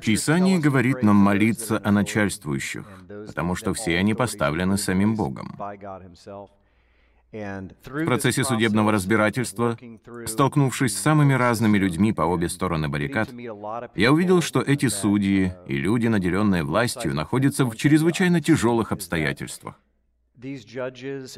[0.00, 2.86] Писание говорит нам молиться о начальствующих,
[3.26, 5.54] потому что все они поставлены самим Богом.
[7.30, 9.76] В процессе судебного разбирательства,
[10.26, 13.28] столкнувшись с самыми разными людьми по обе стороны баррикад,
[13.94, 19.74] я увидел, что эти судьи и люди, наделенные властью, находятся в чрезвычайно тяжелых обстоятельствах.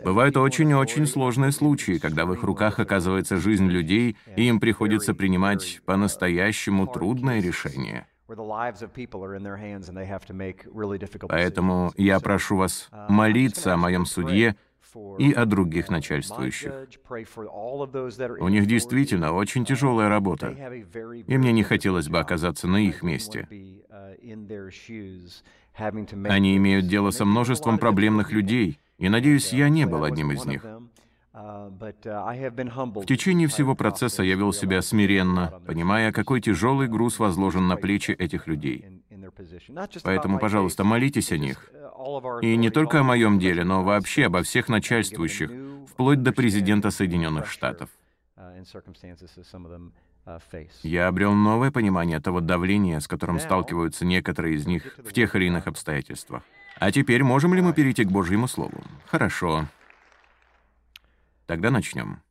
[0.04, 5.80] Бывают очень-очень сложные случаи, когда в их руках оказывается жизнь людей, и им приходится принимать
[5.86, 8.06] по-настоящему трудное решение.
[11.28, 14.56] Поэтому я прошу вас молиться о моем судье
[15.18, 16.72] и о других начальствующих.
[18.40, 23.48] У них действительно очень тяжелая работа, и мне не хотелось бы оказаться на их месте.
[26.24, 30.64] Они имеют дело со множеством проблемных людей, и, надеюсь, я не был одним из них.
[31.40, 38.10] В течение всего процесса я вел себя смиренно, понимая, какой тяжелый груз возложен на плечи
[38.12, 39.02] этих людей.
[40.02, 41.70] Поэтому, пожалуйста, молитесь о них.
[42.42, 45.50] И не только о моем деле, но вообще обо всех начальствующих,
[45.88, 47.88] вплоть до президента Соединенных Штатов.
[50.82, 55.46] Я обрел новое понимание того давления, с которым сталкиваются некоторые из них в тех или
[55.46, 56.42] иных обстоятельствах.
[56.78, 58.82] А теперь можем ли мы перейти к Божьему Слову?
[59.06, 59.66] Хорошо.
[61.50, 62.22] Тогда начнем.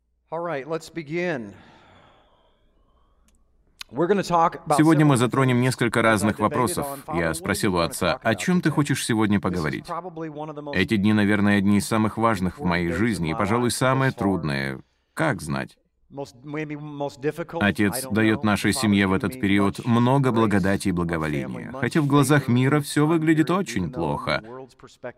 [4.77, 6.87] Сегодня мы затронем несколько разных вопросов.
[7.13, 9.87] Я спросил у отца, о чем ты хочешь сегодня поговорить?
[10.73, 14.79] Эти дни, наверное, одни из самых важных в моей жизни и, пожалуй, самые трудные.
[15.13, 15.77] Как знать?
[17.59, 22.79] Отец дает нашей семье в этот период много благодати и благоволения, хотя в глазах мира
[22.79, 24.43] все выглядит очень плохо.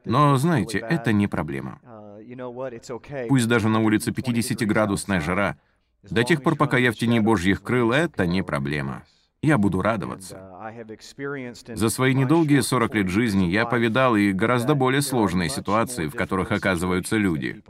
[0.06, 1.80] Но, знаете, это не проблема.
[1.84, 5.58] Uh, Пусть даже на улице 50-градусная жара,
[6.04, 9.04] до тех пор, пока я в тени Божьих крыл, это не проблема.
[9.42, 10.36] Я буду радоваться.
[10.36, 16.16] Uh, За свои недолгие 40 лет жизни я повидал и гораздо более сложные ситуации, в
[16.16, 17.64] которых оказываются люди.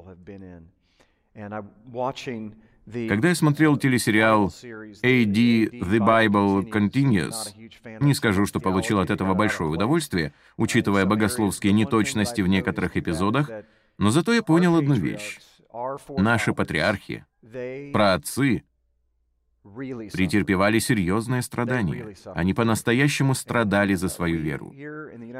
[3.07, 7.33] Когда я смотрел телесериал AD The Bible Continues,
[7.99, 13.49] не скажу, что получил от этого большое удовольствие, учитывая богословские неточности в некоторых эпизодах,
[13.97, 15.39] но зато я понял одну вещь.
[16.17, 17.25] Наши патриархи,
[17.93, 18.63] праотцы,
[19.63, 22.15] претерпевали серьезные страдания.
[22.33, 24.73] Они по-настоящему страдали за свою веру.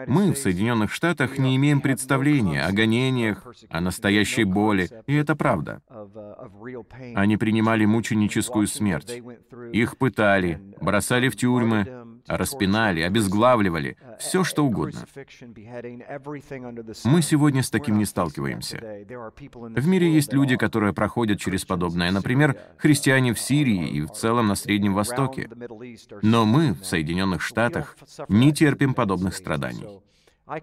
[0.08, 5.82] Мы в Соединенных Штатах не имеем представления о гонениях, о настоящей боли, и это правда.
[7.16, 9.22] Они принимали мученическую смерть.
[9.74, 15.06] Их пытали, бросали в тюрьмы, распинали, обезглавливали, все что угодно.
[17.04, 18.78] Мы сегодня с таким не сталкиваемся.
[18.78, 24.48] В мире есть люди, которые проходят через подобное, например, христиане в Сирии и в целом
[24.48, 25.50] на Среднем Востоке.
[26.22, 30.02] Но мы в Соединенных Штатах не терпим подобных страданий.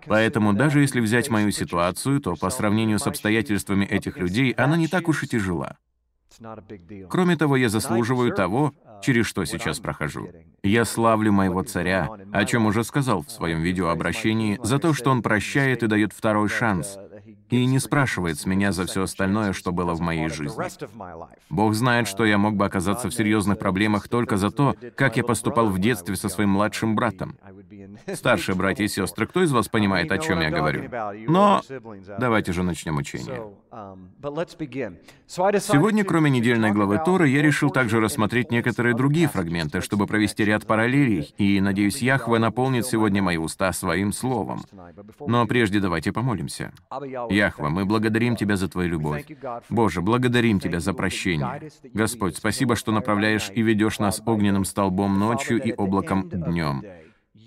[0.07, 4.89] Поэтому даже если взять мою ситуацию, то по сравнению с обстоятельствами этих людей она не
[4.89, 5.79] так уж и тяжела.
[7.09, 10.29] Кроме того, я заслуживаю того, через что сейчас прохожу.
[10.63, 15.23] Я славлю моего царя, о чем уже сказал в своем видеообращении, за то, что он
[15.23, 16.99] прощает и дает второй шанс,
[17.51, 20.63] и не спрашивает с меня за все остальное, что было в моей жизни.
[21.49, 25.25] Бог знает, что я мог бы оказаться в серьезных проблемах только за то, как я
[25.25, 27.37] поступал в детстве со своим младшим братом.
[28.15, 30.89] Старшие братья и сестры, кто из вас понимает, о чем я говорю?
[31.29, 31.63] Но
[32.19, 33.53] давайте же начнем учение.
[35.27, 40.67] Сегодня, кроме недельной главы Торы, я решил также рассмотреть некоторые другие фрагменты, чтобы провести ряд
[40.67, 44.63] параллелей, и, надеюсь, Яхве наполнит сегодня мои уста своим словом.
[45.21, 46.73] Но прежде давайте помолимся.
[47.31, 49.27] Яхва, мы благодарим Тебя за Твою любовь.
[49.69, 51.71] Боже, благодарим Тебя за прощение.
[51.93, 56.83] Господь, спасибо, что направляешь и ведешь нас огненным столбом ночью и облаком днем.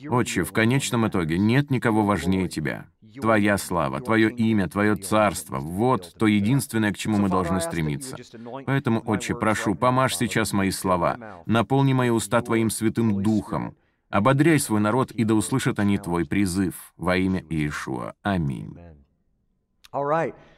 [0.10, 2.88] Отче, в конечном итоге нет никого важнее Тебя.
[3.20, 8.18] Твоя слава, Твое имя, Твое царство— вот то единственное, к чему мы должны стремиться.
[8.66, 13.76] Поэтому, Отче, прошу, помажь сейчас мои слова, наполни мои уста Твоим Святым Духом,
[14.10, 18.14] ободряй свой народ, и да услышат они Твой призыв во имя Иешуа.
[18.24, 18.78] Аминь.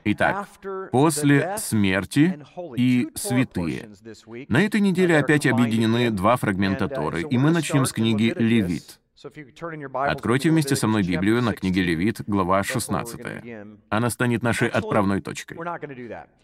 [0.05, 0.47] Итак,
[0.91, 2.39] после смерти
[2.75, 3.89] и святые.
[4.47, 8.99] На этой неделе опять объединены два фрагмента Торы, и мы начнем с книги «Левит».
[9.93, 13.21] Откройте вместе со мной Библию на книге Левит, глава 16.
[13.89, 15.57] Она станет нашей отправной точкой.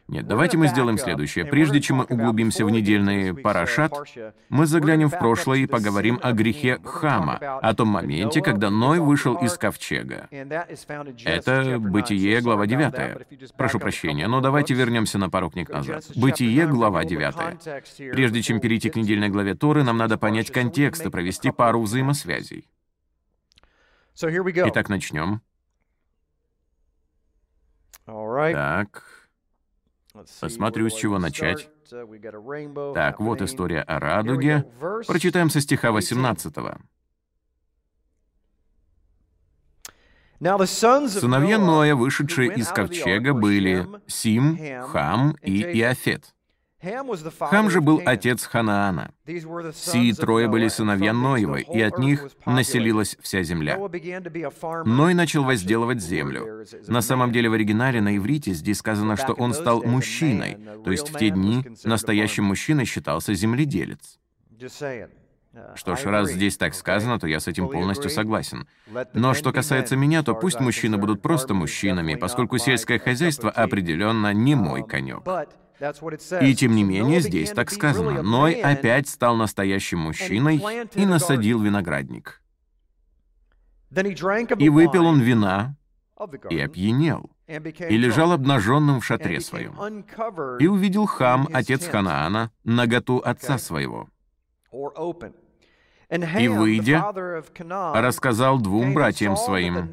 [0.08, 1.46] Нет, давайте мы сделаем следующее.
[1.46, 3.94] Прежде чем мы углубимся в недельный парашат,
[4.48, 9.36] мы заглянем в прошлое и поговорим о грехе Хама, о том моменте, когда Ной вышел
[9.36, 10.28] из ковчега.
[10.30, 13.56] Это Бытие, глава 9.
[13.58, 16.06] Прошу прощения, но давайте вернемся на пару книг назад.
[16.16, 18.12] Бытие, глава 9.
[18.14, 22.69] Прежде чем перейти к недельной главе Торы, нам надо понять контекст и провести пару взаимосвязей.
[24.68, 25.42] Итак, начнем.
[28.54, 29.30] Так.
[30.42, 31.70] Посмотрю, с чего начать.
[31.90, 34.66] Uh, так, вот история о радуге.
[35.08, 36.54] Прочитаем со стиха 18.
[41.22, 46.36] Сыновья Ноя, вышедшие из ковчега, были Сим, Хам и Иофет.
[46.82, 49.12] Хам же был отец Ханаана.
[49.74, 53.78] Сии трое были сыновья Ноевы, и от них населилась вся земля.
[54.86, 56.66] Ной начал возделывать землю.
[56.88, 61.10] На самом деле в оригинале на иврите здесь сказано, что он стал мужчиной, то есть
[61.10, 64.20] в те дни настоящим мужчиной считался земледелец.
[65.76, 68.68] Что ж, раз здесь так сказано, то я с этим полностью согласен.
[69.14, 74.56] Но что касается меня, то пусть мужчины будут просто мужчинами, поскольку сельское хозяйство определенно не
[74.56, 75.24] мой конек.
[76.42, 80.62] И тем не менее, здесь так сказано, Ной опять стал настоящим мужчиной
[80.94, 82.42] и насадил виноградник.
[83.92, 85.76] И выпил он вина,
[86.50, 90.06] и опьянел, и лежал обнаженным в шатре своем.
[90.60, 94.10] И увидел Хам, отец Ханаана, наготу отца своего.
[96.12, 97.06] И, выйдя,
[97.94, 99.90] рассказал двум братьям своим,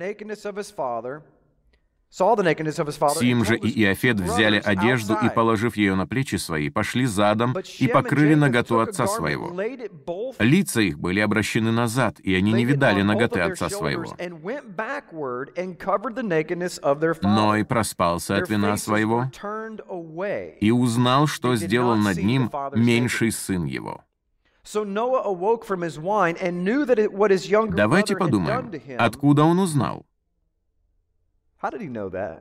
[3.20, 7.88] Сим же и Иофет взяли одежду и, положив ее на плечи свои, пошли задом и
[7.88, 9.53] покрыли ноготу отца своего.
[10.38, 14.17] Лица их были обращены назад, и они не видали ноготы отца своего.
[17.23, 19.31] Но и проспался от вина своего
[20.61, 24.02] и узнал, что сделал над ним меньший сын его.
[27.76, 30.06] Давайте подумаем, откуда он узнал?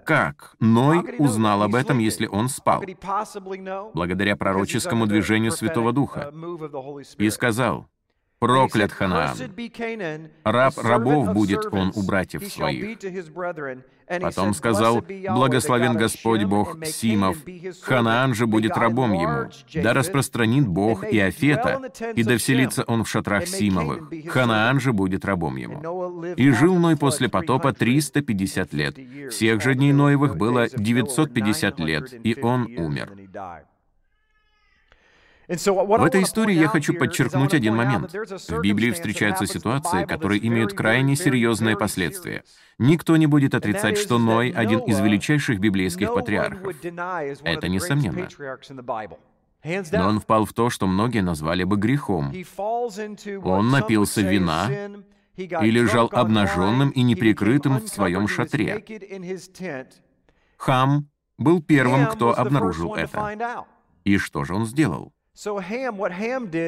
[0.05, 2.83] Как Ной узнал об этом, если он спал?
[3.93, 6.33] Благодаря пророческому движению Святого Духа.
[7.17, 7.87] И сказал,
[8.39, 9.37] «Проклят Ханаан!
[10.43, 12.99] Раб рабов будет он у братьев своих».
[14.21, 17.37] Потом сказал, «Благословен Господь Бог Симов,
[17.81, 19.49] Ханаан же будет рабом ему.
[19.73, 21.81] Да распространит Бог Иофета,
[22.13, 24.11] и да вселится он в шатрах Симовых.
[24.29, 26.23] Ханаан же будет рабом ему».
[26.35, 28.97] И жил Ной после потопа 350 лет.
[29.31, 33.11] Всех же дней Ноевых было 950 лет, и он умер.
[35.47, 38.11] В этой истории я хочу подчеркнуть один момент.
[38.13, 42.43] В Библии встречаются ситуации, которые имеют крайне серьезные последствия.
[42.77, 46.75] Никто не будет отрицать, что Ной— один из величайших библейских патриархов.
[47.43, 48.27] Это несомненно.
[49.91, 52.33] Но он впал в то, что многие назвали бы грехом.
[53.43, 54.69] Он напился вина
[55.37, 58.83] и лежал обнаженным и неприкрытым в своем шатре.
[60.57, 63.65] Хам был первым, кто обнаружил это.
[64.03, 65.14] И что же он сделал?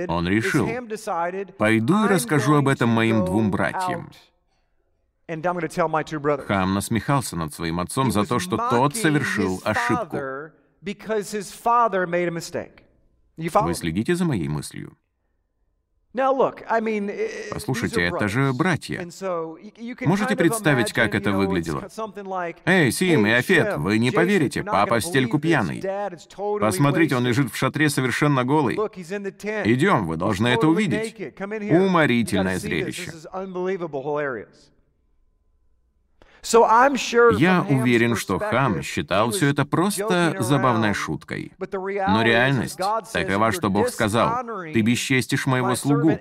[0.09, 0.67] Он решил,
[1.57, 4.11] пойду и расскажу об этом моим двум братьям.
[6.47, 10.17] Хам насмехался над своим отцом за то, что тот совершил ошибку.
[13.67, 14.97] Вы следите за моей мыслью?
[17.51, 19.07] Послушайте, это же братья.
[20.05, 21.87] Можете представить, как это выглядело?
[22.65, 25.81] «Эй, Сим и Афет, вы не поверите, папа в стельку пьяный.
[26.59, 28.75] Посмотрите, он лежит в шатре совершенно голый.
[28.75, 31.15] Идем, вы должны это увидеть.
[31.39, 33.11] Уморительное зрелище».
[37.37, 41.51] Я уверен, что Хам считал все это просто забавной шуткой.
[41.59, 42.79] Но реальность
[43.13, 46.19] такова, что Бог сказал, «Ты бесчестишь моего слугу,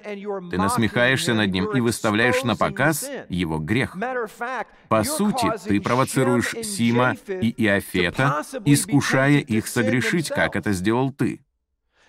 [0.51, 3.97] ты насмехаешься над ним и выставляешь на показ его грех».
[4.89, 11.41] По сути, ты провоцируешь Сима и Иофета, искушая их согрешить, как это сделал ты.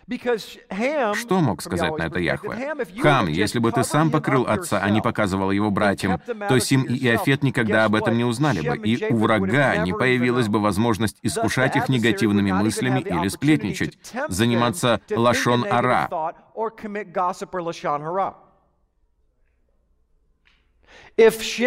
[0.10, 2.76] Что мог сказать на это Яхве?
[3.02, 6.96] Хам, если бы ты сам покрыл отца, а не показывал его братьям, то Сим и
[6.96, 11.76] Иофет никогда об этом не узнали бы, и у врага не появилась бы возможность искушать
[11.76, 13.98] их негативными мыслями или сплетничать,
[14.30, 16.34] заниматься лашон-ара.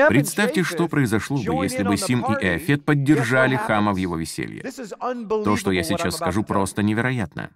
[0.09, 4.63] Представьте, что произошло бы, если бы Сим и Эофет поддержали Хама в его веселье.
[5.45, 7.51] То, что я сейчас скажу, просто невероятно.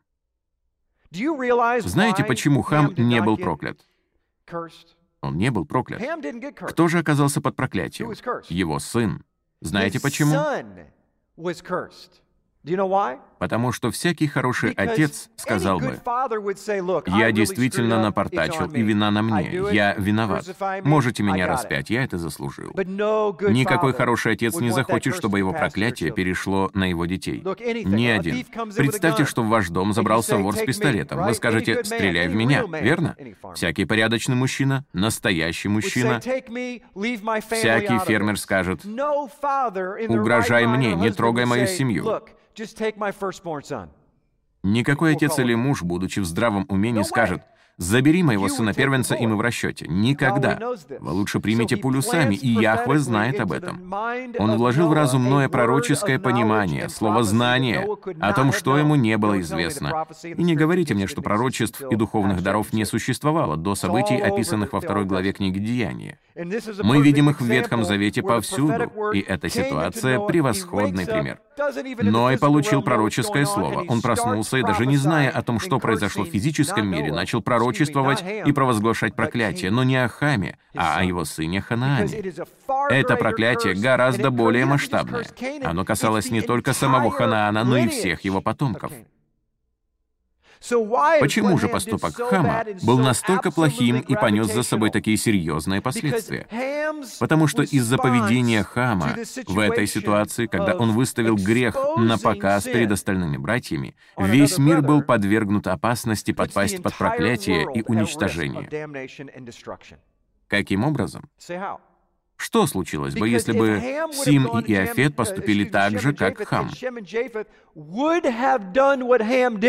[1.89, 3.81] Знаете, почему Хам не был проклят?
[5.21, 6.01] Он не был проклят.
[6.69, 8.09] Кто же оказался под проклятием?
[8.51, 9.25] Его сын.
[9.61, 10.33] Знаете почему?
[13.39, 16.01] Потому что всякий хороший отец сказал бы,
[17.07, 19.63] «Я действительно напортачил, и вина на мне.
[19.73, 20.45] Я виноват.
[20.83, 22.73] Можете меня распять, я это заслужил».
[22.75, 27.43] Никакой хороший отец не захочет, чтобы его проклятие перешло на его детей.
[27.85, 28.45] Ни один.
[28.77, 31.25] Представьте, что в ваш дом забрался вор с пистолетом.
[31.25, 33.17] Вы скажете «Стреляй в меня», верно?
[33.55, 38.85] Всякий порядочный мужчина, настоящий мужчина, всякий фермер скажет
[40.09, 42.23] «Угрожай мне, не трогай мою семью».
[44.63, 47.43] Никакой отец или муж, будучи в здравом уме, не скажет
[47.77, 49.87] Забери моего сына-первенца, и мы в расчете.
[49.89, 50.61] Никогда.
[51.01, 53.93] Вы лучше примите пулю сами, и Яхве знает об этом.
[54.39, 57.87] Он вложил в разум Ноя пророческое понимание, слово «знание»,
[58.21, 60.07] о том, что ему не было известно.
[60.23, 64.81] И не говорите мне, что пророчеств и духовных даров не существовало до событий, описанных во
[64.81, 66.19] второй главе книги «Деяния».
[66.83, 71.41] Мы видим их в Ветхом Завете повсюду, и эта ситуация— превосходный пример.
[72.03, 73.85] Ной получил пророческое слово.
[73.89, 77.64] Он проснулся и, даже не зная о том, что произошло в физическом мире, начал пророчествовать
[78.23, 82.33] и провозглашать проклятие, но не о Хаме, а о его сыне Ханаане.
[82.91, 85.27] Это проклятие гораздо более масштабное.
[85.65, 88.93] Оно касалось не только самого Ханаана, но и всех его потомков.
[91.21, 96.47] Почему же поступок Хама был настолько плохим и понес за собой такие серьезные последствия?
[97.21, 99.17] Потому что из-за поведения Хама
[99.47, 105.03] в этой ситуации, когда он выставил грех на показ перед остальными братьями, весь мир был
[105.03, 108.69] подвергнут опасности подпасть под проклятие и уничтожение.
[110.49, 111.29] Каким образом?
[112.37, 113.81] Что случилось бы, если бы
[114.13, 116.69] Сим и Иофет поступили так же, как Хам?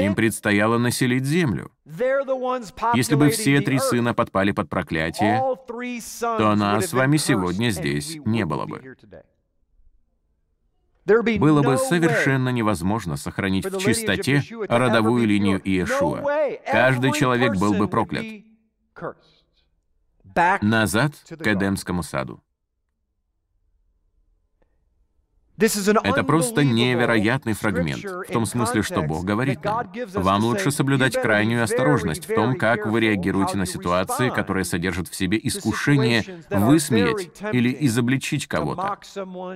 [0.04, 1.72] Им предстояло населить землю.
[1.86, 5.42] Если бы все три сына подпали под проклятие,
[6.22, 8.96] то нас с вами сегодня здесь не было бы.
[11.06, 16.24] Было бы совершенно невозможно сохранить в чистоте родовую линию Иешуа.
[16.66, 18.26] Каждый человек был бы проклят.
[20.62, 22.42] Назад к Эдемскому саду.
[25.58, 29.90] Это просто невероятный фрагмент, в том смысле, что Бог говорит нам.
[30.14, 35.16] Вам лучше соблюдать крайнюю осторожность в том, как вы реагируете на ситуации, которые содержат в
[35.16, 39.00] себе искушение высмеять или изобличить кого-то.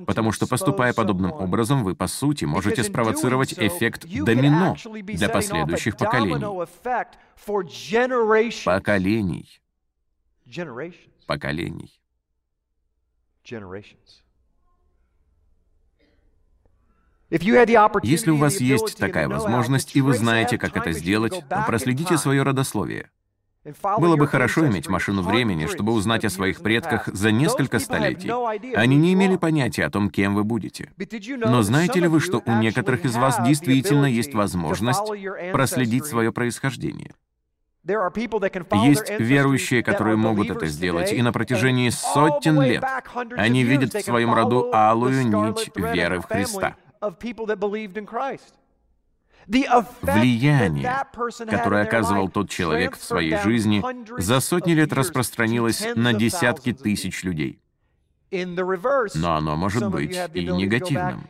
[0.06, 6.44] Потому что, поступая подобным образом, вы, по сути, можете спровоцировать эффект домино для последующих поколений.
[8.64, 9.60] Поколений.
[11.26, 12.00] Поколений.
[17.30, 23.10] Если у вас есть такая возможность, и вы знаете, как это сделать, проследите свое родословие.
[23.98, 28.30] Было бы хорошо иметь машину времени, чтобы узнать о своих предках за несколько столетий.
[28.74, 30.90] Они не имели понятия о том, кем вы будете.
[31.36, 35.12] Но знаете ли вы, что у некоторых из вас действительно есть возможность
[35.52, 37.12] проследить свое происхождение?
[37.84, 42.84] Есть верующие, которые могут это сделать, и на протяжении сотен лет
[43.36, 46.76] они видят в своем роду алую нить веры в Христа.
[50.02, 51.06] Влияние,
[51.48, 53.82] которое оказывал тот человек в своей жизни,
[54.20, 57.60] за сотни лет распространилось на десятки тысяч людей.
[58.30, 61.26] Но оно может быть и негативным.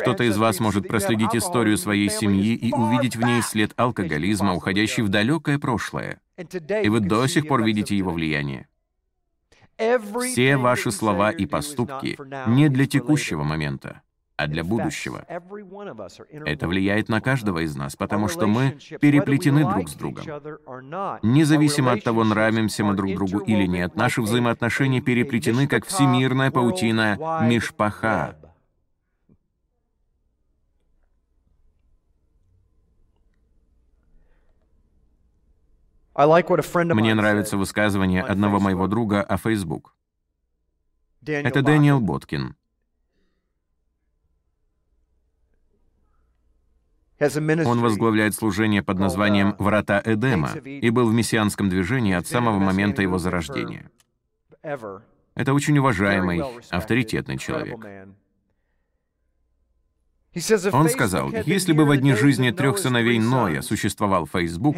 [0.00, 5.02] Кто-то из вас может проследить историю своей семьи и увидеть в ней след алкоголизма, уходящий
[5.02, 6.20] в далекое прошлое.
[6.36, 8.66] И вы до сих пор видите его влияние.
[10.20, 12.18] Все ваши слова и поступки
[12.48, 14.02] не для текущего момента,
[14.36, 15.24] а для будущего.
[16.44, 20.24] Это влияет на каждого из нас, потому что мы переплетены друг с другом.
[21.22, 27.18] Независимо от того, нравимся мы друг другу или нет, наши взаимоотношения переплетены, как всемирная паутина
[27.42, 28.36] Мишпаха.
[36.94, 39.94] Мне нравится высказывание одного моего друга о Facebook.
[41.24, 42.56] Это Дэниел Боткин.
[47.66, 53.02] Он возглавляет служение под названием «Врата Эдема» и был в мессианском движении от самого момента
[53.02, 53.90] его зарождения.
[54.62, 57.78] Это очень уважаемый, авторитетный человек.
[60.72, 64.76] Он сказал, если бы в одни жизни трех сыновей Ноя существовал Facebook,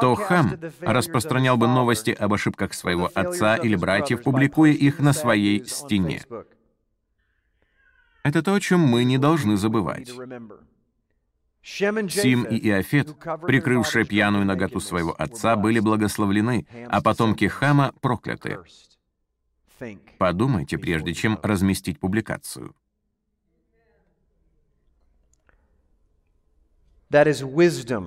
[0.00, 5.64] то Хам распространял бы новости об ошибках своего отца или братьев, публикуя их на своей
[5.64, 6.22] стене.
[8.24, 10.10] Это то, о чем мы не должны забывать.
[11.62, 13.16] Сим и Иофет,
[13.46, 18.58] прикрывшие пьяную наготу своего отца, были благословлены, а потомки Хама прокляты.
[20.18, 22.74] Подумайте, прежде чем разместить публикацию.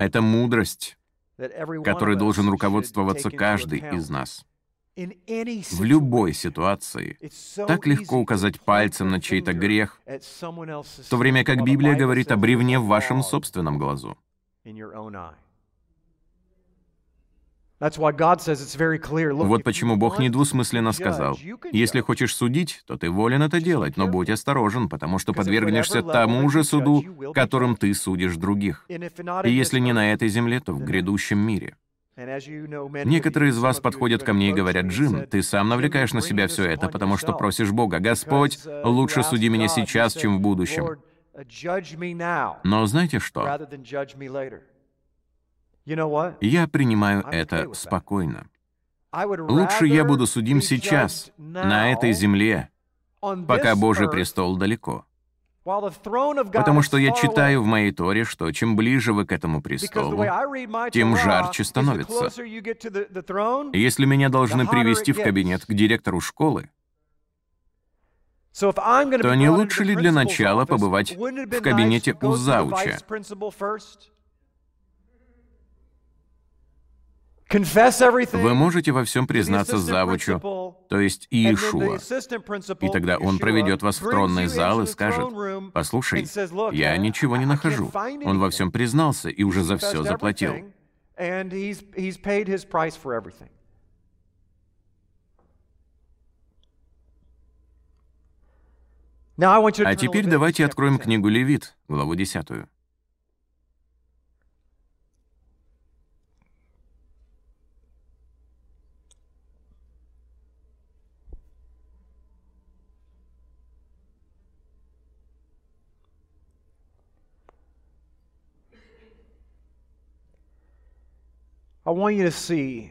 [0.00, 0.98] Это мудрость,
[1.84, 4.44] которой должен руководствоваться каждый из нас.
[4.96, 7.16] В любой ситуации
[7.54, 12.80] так легко указать пальцем на чей-то грех, в то время как Библия говорит о бревне
[12.80, 14.18] в вашем собственном глазу.
[19.44, 21.38] Вот почему Бог недвусмысленно сказал,
[21.72, 26.48] «Если хочешь судить, то ты волен это делать, но будь осторожен, потому что подвергнешься тому
[26.50, 27.04] же суду,
[27.34, 28.84] которым ты судишь других.
[28.88, 31.76] И если не на этой земле, то в грядущем мире».
[32.16, 36.64] Некоторые из вас подходят ко мне и говорят, «Джим, ты сам навлекаешь на себя все
[36.64, 40.98] это, потому что просишь Бога, Господь, лучше суди меня сейчас, чем в будущем».
[42.64, 43.68] Но знаете что?
[46.40, 48.46] Я принимаю это спокойно.
[49.12, 52.68] Лучше я буду судим сейчас, на этой земле,
[53.20, 55.04] пока Божий престол далеко.
[55.64, 60.24] Потому что я читаю в моей Торе, что чем ближе вы к этому престолу,
[60.90, 62.30] тем жарче становится.
[63.72, 66.70] Если меня должны привести в кабинет к директору школы,
[68.58, 72.98] то не лучше ли для начала побывать в кабинете у зауча?
[77.48, 80.38] Вы можете во всем признаться завучу,
[80.88, 81.98] то есть Иешуа.
[82.80, 85.28] И тогда он проведет вас в тронный зал и скажет,
[85.72, 86.26] «Послушай,
[86.72, 87.90] я ничего не нахожу».
[88.24, 90.54] Он во всем признался и уже за все заплатил.
[99.38, 102.68] А теперь давайте откроем книгу Левит, главу 10.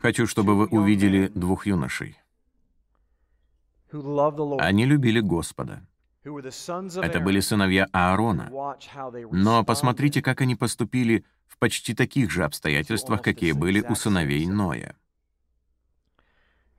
[0.01, 2.17] Хочу, чтобы вы увидели двух юношей.
[3.91, 5.81] Они любили Господа.
[6.23, 8.75] Это были сыновья Аарона.
[9.31, 14.95] Но посмотрите, как они поступили в почти таких же обстоятельствах, какие были у сыновей Ноя.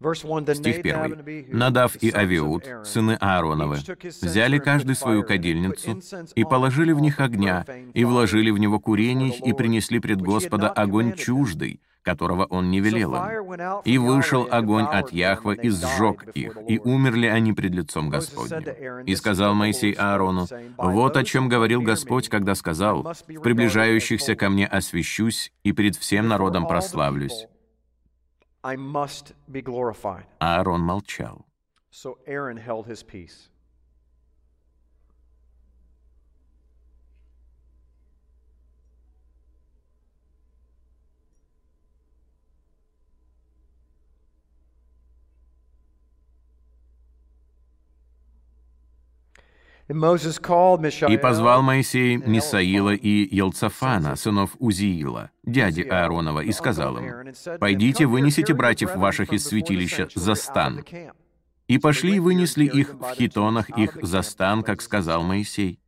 [0.01, 1.47] Стих 1.
[1.49, 3.79] «Надав и Авиуд, сыны Аароновы,
[4.23, 6.01] взяли каждый свою кадильницу
[6.37, 7.64] и положили в них огня,
[7.95, 13.15] и вложили в него курений, и принесли пред Господа огонь чуждый, которого он не велел
[13.15, 13.83] им.
[13.85, 19.05] И вышел огонь от Яхва и сжег их, и умерли они пред лицом Господним.
[19.05, 24.67] И сказал Моисей Аарону, «Вот о чем говорил Господь, когда сказал, «В приближающихся ко мне
[24.67, 27.47] освящусь и пред всем народом прославлюсь».
[30.41, 31.47] Аарон молчал.
[49.88, 58.53] И позвал Моисей Мисаила и Елцафана, сынов Узиила, дяди Ааронова, и сказал им, «Пойдите, вынесите
[58.53, 60.85] братьев ваших из святилища за стан».
[61.68, 65.81] И пошли и вынесли их в хитонах их за стан, как сказал Моисей.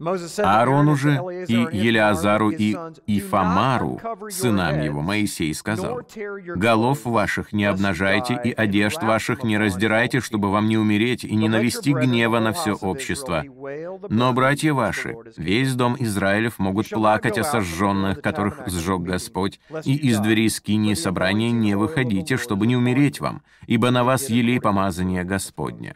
[0.00, 2.76] Аарону же и Елеазару и
[3.06, 6.00] Ифамару, сынам его, Моисей сказал,
[6.56, 11.48] «Голов ваших не обнажайте и одежд ваших не раздирайте, чтобы вам не умереть и не
[11.48, 13.44] навести гнева на все общество.
[14.08, 20.18] Но, братья ваши, весь дом Израилев могут плакать о сожженных, которых сжег Господь, и из
[20.18, 25.94] дверей скинии собрания не выходите, чтобы не умереть вам, ибо на вас елей помазания Господня».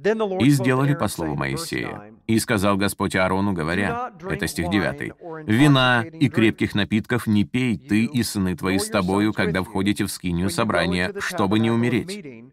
[0.00, 2.12] И сделали по слову Моисея.
[2.28, 5.12] И сказал Господь Аарону, говоря, это стих 9,
[5.48, 10.10] «Вина и крепких напитков не пей ты и сыны твои с тобою, когда входите в
[10.10, 12.44] скинию собрания, чтобы не умереть.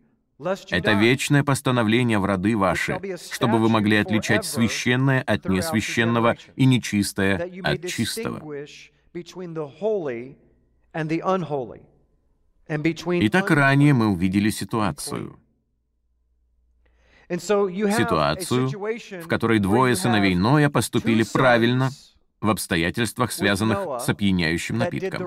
[0.71, 2.99] Это вечное постановление в роды ваши,
[3.31, 8.65] чтобы вы могли отличать священное от несвященного и нечистое от чистого».
[12.67, 15.39] Итак, ранее мы увидели ситуацию—
[17.29, 21.89] ситуацию, в которой двое сыновей Ноя поступили правильно
[22.41, 25.21] в обстоятельствах, связанных с опьяняющим напитком.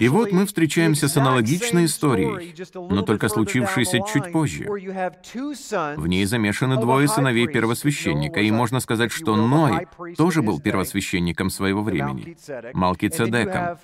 [0.00, 4.64] И вот мы встречаемся с аналогичной историей, но только случившейся чуть позже.
[4.64, 11.82] В ней замешаны двое сыновей первосвященника, и можно сказать, что Ной тоже был первосвященником своего
[11.82, 12.36] времени,
[12.72, 13.78] Малкицедеком.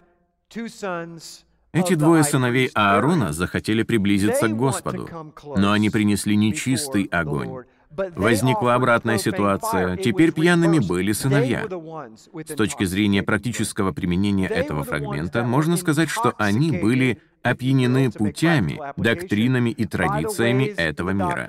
[1.72, 5.08] Эти двое сыновей Аарона захотели приблизиться к Господу,
[5.56, 7.64] но они принесли нечистый огонь.
[7.90, 9.96] Возникла обратная ситуация.
[9.96, 11.66] Теперь пьяными были сыновья.
[11.66, 19.70] С точки зрения практического применения этого фрагмента, можно сказать, что они были опьянены путями, доктринами
[19.70, 21.48] и традициями этого мира.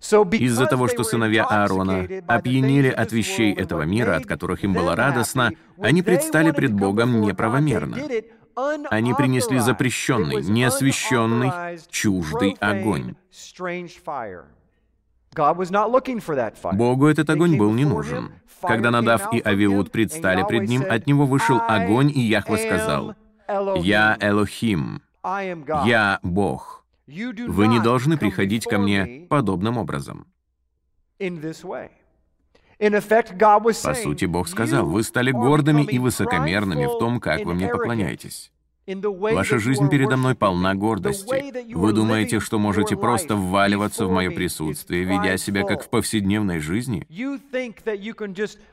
[0.00, 5.50] Из-за того, что сыновья Аарона опьянели от вещей этого мира, от которых им было радостно,
[5.78, 7.96] они предстали пред Богом неправомерно.
[8.90, 13.14] Они принесли запрещенный, неосвященный, чуждый огонь.
[16.72, 18.32] Богу этот огонь был не нужен.
[18.60, 23.14] Когда Надав и Авиуд предстали пред ним, от него вышел огонь, и Яхва сказал,
[23.76, 25.02] «Я Элохим,
[25.84, 26.77] я Бог.
[27.08, 30.26] Вы не должны приходить ко мне подобным образом».
[32.78, 38.52] По сути, Бог сказал, «Вы стали гордыми и высокомерными в том, как вы мне поклоняетесь».
[38.86, 41.74] Ваша жизнь передо мной полна гордости.
[41.74, 47.06] Вы думаете, что можете просто вваливаться в мое присутствие, ведя себя как в повседневной жизни?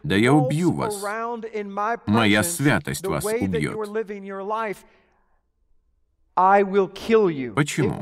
[0.04, 1.04] Да я убью вас.
[2.06, 3.76] Моя святость вас убьет.
[7.56, 8.02] Почему?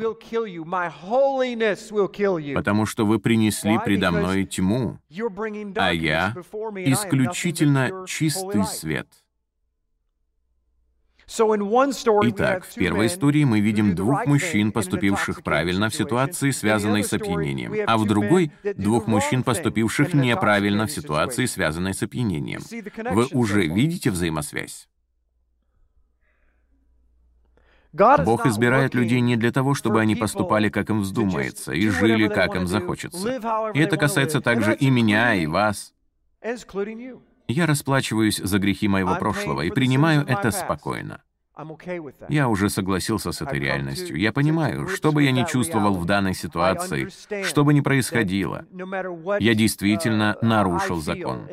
[2.56, 4.98] Потому что вы принесли предо мной тьму,
[5.76, 6.36] а я
[6.76, 9.08] исключительно чистый свет.
[11.26, 17.74] Итак, в первой истории мы видим двух мужчин, поступивших правильно в ситуации, связанной с опьянением,
[17.88, 22.62] а в другой— двух мужчин, поступивших неправильно в ситуации, связанной с опьянением.
[23.14, 24.88] Вы уже видите взаимосвязь?
[27.94, 32.56] Бог избирает людей не для того, чтобы они поступали, как им вздумается, и жили, как
[32.56, 33.40] им захочется.
[33.74, 35.94] И это касается также и меня, и вас.
[37.48, 41.22] Я расплачиваюсь за грехи моего прошлого и принимаю это спокойно.
[42.30, 44.18] Я уже согласился с этой реальностью.
[44.18, 47.10] Я понимаю, что бы я ни чувствовал в данной ситуации,
[47.44, 48.66] что бы ни происходило,
[49.40, 51.48] я действительно uh, нарушил закон.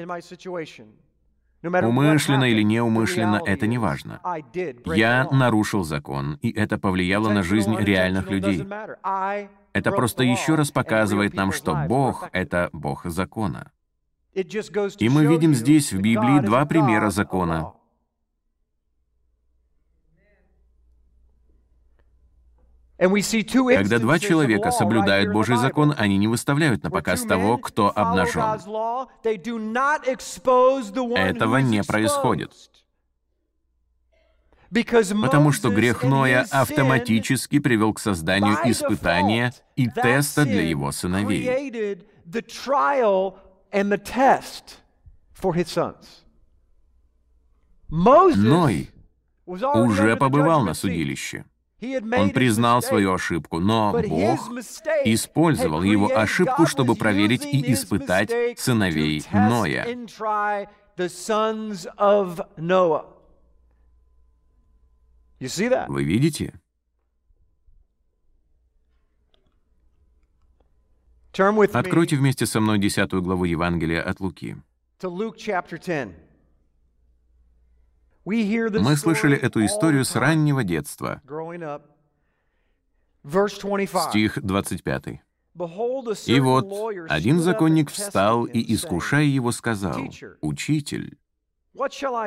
[1.63, 4.21] Умышленно или неумышленно, это не важно.
[4.87, 8.67] Я нарушил закон, и это повлияло на жизнь реальных людей.
[9.73, 13.71] Это просто еще раз показывает нам, что Бог— это Бог закона.
[14.35, 17.73] И мы видим здесь в Библии два примера закона.
[23.01, 28.61] Когда два человека соблюдают Божий закон, они не выставляют на показ того, кто обнажен.
[31.17, 32.53] Этого не происходит.
[34.71, 42.05] Потому что грех Ноя автоматически привел к созданию испытания и теста для его сыновей.
[48.37, 48.91] Ной
[49.47, 51.45] уже побывал на судилище.
[51.83, 54.51] Он признал свою ошибку, но Бог
[55.05, 59.87] использовал его ошибку, чтобы проверить и испытать сыновей Ноя.
[65.89, 66.53] Вы видите?
[71.73, 74.57] Откройте вместе со мной десятую главу Евангелия от Луки.
[78.25, 81.23] Мы слышали эту историю с раннего детства.
[84.11, 85.23] Стих 25.
[86.27, 90.01] «И вот один законник встал и, искушая его, сказал,
[90.41, 91.19] «Учитель,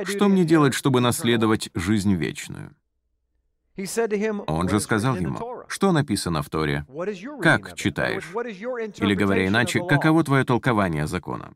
[0.06, 2.76] что мне делать, чтобы наследовать жизнь вечную?»
[4.48, 6.86] Он же сказал ему, что написано в Торе?
[7.42, 8.30] Как читаешь?
[8.36, 11.56] Или говоря иначе, каково твое толкование закона?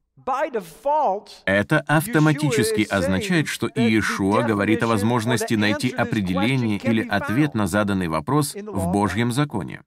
[1.46, 8.54] Это автоматически означает, что Иешуа говорит о возможности найти определение или ответ на заданный вопрос
[8.54, 9.82] в Божьем законе.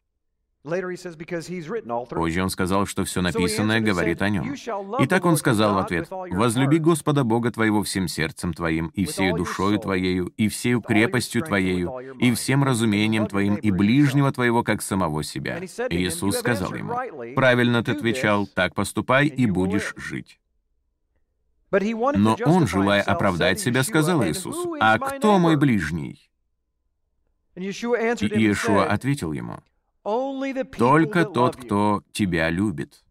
[0.62, 4.54] Позже он сказал, что все написанное говорит о нем.
[4.98, 9.78] Итак, он сказал в ответ, «Возлюби Господа Бога твоего всем сердцем твоим, и всей душою
[9.78, 15.58] твоею, и всею крепостью твоею, и всем разумением твоим, и ближнего твоего, как самого себя».
[15.88, 16.94] И Иисус сказал ему,
[17.34, 20.38] «Правильно ты отвечал, так поступай, и будешь жить».
[21.70, 26.30] Но он, желая оправдать себя, сказал Иисусу, «А кто мой ближний?»
[27.54, 29.60] И Иешуа ответил ему,
[30.02, 33.04] только тот, кто тебя любит.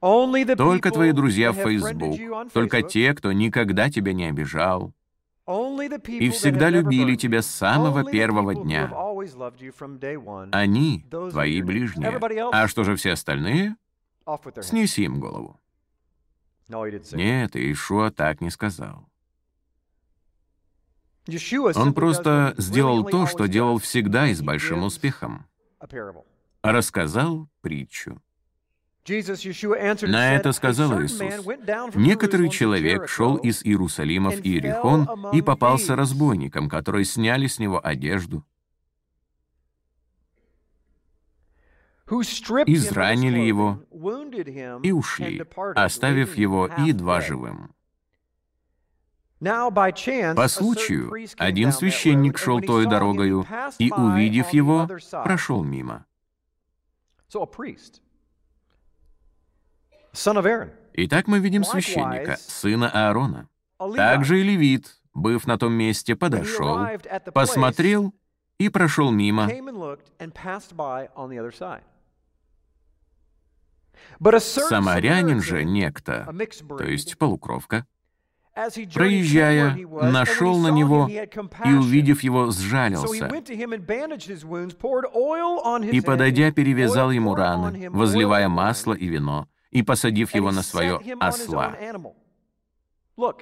[0.00, 4.94] Только твои друзья в Facebook, только те, кто никогда тебя не обижал,
[5.46, 8.90] и всегда любили тебя с самого первого дня.
[10.52, 12.18] Они— твои ближние.
[12.52, 13.76] А что же все остальные?
[14.62, 15.60] Снеси им голову.
[16.68, 19.09] Нет, Иешуа так не сказал.
[21.76, 25.46] Он просто сделал то, что делал всегда и с большим успехом.
[26.62, 28.20] Рассказал притчу.
[30.02, 31.46] На это сказал Иисус.
[31.94, 38.44] Некоторый человек шел из Иерусалима в Иерихон и попался разбойникам, которые сняли с него одежду,
[42.66, 43.82] изранили его
[44.82, 45.42] и ушли,
[45.74, 47.74] оставив его едва живым.
[50.36, 53.46] По случаю, один священник шел той дорогою
[53.78, 54.88] и, увидев его,
[55.24, 56.04] прошел мимо.
[60.92, 63.48] Итак, мы видим священника, сына Аарона.
[63.96, 66.86] Также и левит, быв на том месте, подошел,
[67.32, 68.12] посмотрел
[68.58, 69.48] и прошел мимо.
[74.38, 76.34] Самарянин же некто,
[76.68, 77.86] то есть полукровка,
[78.54, 83.30] проезжая, нашел на него и, увидев его, сжалился.
[85.90, 91.76] И, подойдя, перевязал ему раны, возливая масло и вино, и посадив его на свое осла.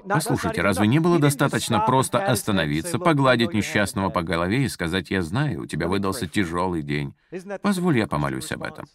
[0.07, 5.61] Послушайте, разве не было достаточно просто остановиться, погладить несчастного по голове и сказать, «Я знаю,
[5.61, 7.13] у тебя выдался тяжелый день.
[7.61, 8.87] Позволь, я помолюсь об этом».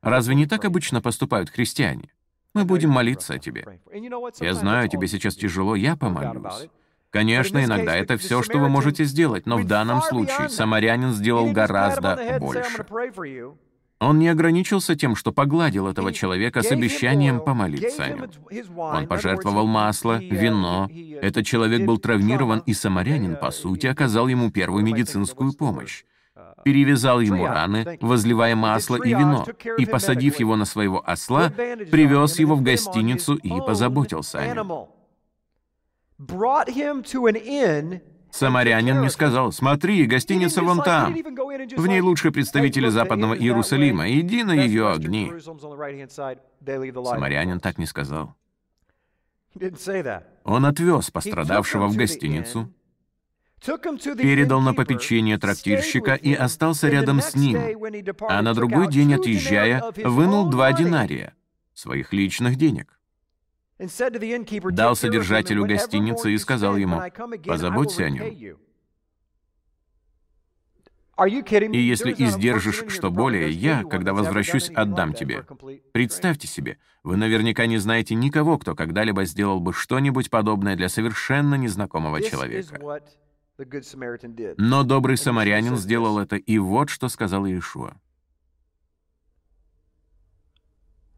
[0.00, 2.10] Разве не так обычно поступают христиане?
[2.54, 3.80] Мы будем молиться о тебе.
[4.40, 6.68] Я знаю, тебе сейчас тяжело, я помолюсь.
[7.10, 12.38] Конечно, иногда это все, что вы можете сделать, но в данном случае самарянин сделал гораздо
[12.40, 12.86] больше.
[14.00, 18.30] Он не ограничился тем, что погладил этого человека с обещанием помолиться о нем.
[18.76, 20.90] Он пожертвовал масло, вино.
[21.20, 26.04] Этот человек был травмирован, и самарянин, по сути, оказал ему первую медицинскую помощь
[26.64, 29.46] перевязал ему раны, возливая масло и вино,
[29.78, 34.88] и, посадив его на своего осла, привез его в гостиницу и позаботился о нем.
[38.32, 41.14] Самарянин не сказал, «Смотри, гостиница вон там.
[41.14, 44.10] В ней лучшие представители западного Иерусалима.
[44.10, 45.32] Иди на ее огни».
[47.04, 48.34] Самарянин так не сказал.
[50.44, 52.72] Он отвез пострадавшего в гостиницу,
[53.64, 57.58] передал на попечение трактирщика и остался рядом с ним,
[58.28, 61.34] а на другой день, отъезжая, вынул два динария,
[61.74, 62.98] своих личных денег.
[64.70, 67.02] Дал содержателю гостиницы и сказал ему,
[67.46, 68.58] «Позаботься о нем».
[71.72, 75.44] И если издержишь что более, я, когда возвращусь, отдам тебе.
[75.92, 81.54] Представьте себе, вы наверняка не знаете никого, кто когда-либо сделал бы что-нибудь подобное для совершенно
[81.56, 83.02] незнакомого человека.
[84.56, 87.96] Но добрый самарянин сделал это, и вот что сказал Иешуа.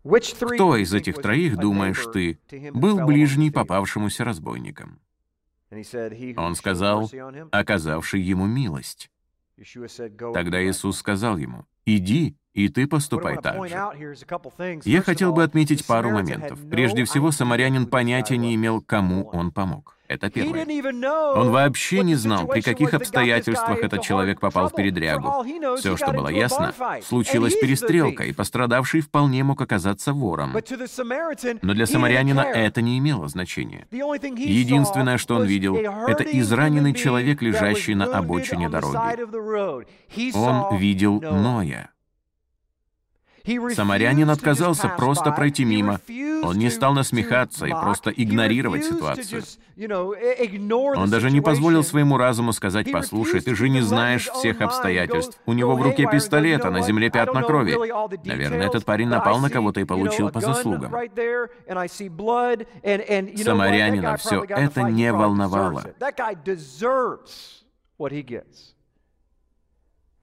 [0.04, 2.38] Кто из этих троих, думаешь ты,
[2.72, 5.00] был ближний попавшемуся разбойникам?
[6.36, 7.10] Он сказал,
[7.50, 9.10] оказавший ему милость.
[10.34, 14.80] Тогда Иисус сказал ему, «Иди, и ты поступай так же».
[14.84, 16.58] Я хотел бы отметить пару моментов.
[16.70, 19.96] Прежде всего, самарянин понятия не имел, кому он помог.
[20.14, 20.64] Это первое.
[21.34, 25.44] Он вообще не знал, при каких обстоятельствах этот человек попал в передрягу.
[25.78, 26.72] Все, что было ясно,
[27.02, 30.52] случилась перестрелка, и пострадавший вполне мог оказаться вором.
[31.62, 33.86] Но для самарянина это не имело значения.
[33.90, 38.96] Единственное, что он видел, это израненный человек, лежащий на обочине дороги.
[40.36, 41.90] Он видел Ноя.
[43.74, 46.00] Самарянин отказался просто пройти мимо.
[46.42, 49.42] Он не стал насмехаться и просто игнорировать ситуацию.
[50.96, 55.38] Он даже не позволил своему разуму сказать, «Послушай, ты же не знаешь всех обстоятельств.
[55.46, 57.76] У него в руке пистолет, а на земле пятна крови.
[58.24, 60.94] Наверное, этот парень напал на кого-то и получил по заслугам».
[63.44, 65.84] Самарянина все это не волновало.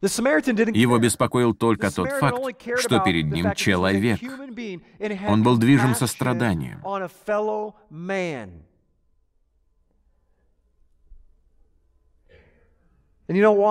[0.02, 2.40] Его беспокоил только тот факт,
[2.78, 4.20] что перед ним человек.
[5.28, 6.82] Он был движим состраданием.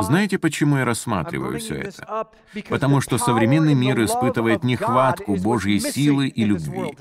[0.03, 2.29] Знаете, почему я рассматриваю все это?
[2.69, 6.97] Потому что современный мир испытывает нехватку Божьей силы и любви.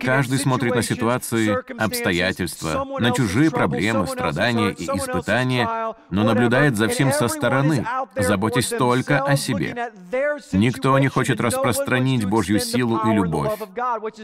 [0.00, 7.12] Каждый смотрит на ситуации, обстоятельства, на чужие проблемы, страдания и испытания, но наблюдает за всем
[7.12, 9.90] со стороны, заботясь только о себе.
[10.52, 13.58] Никто не хочет распространить Божью силу и любовь.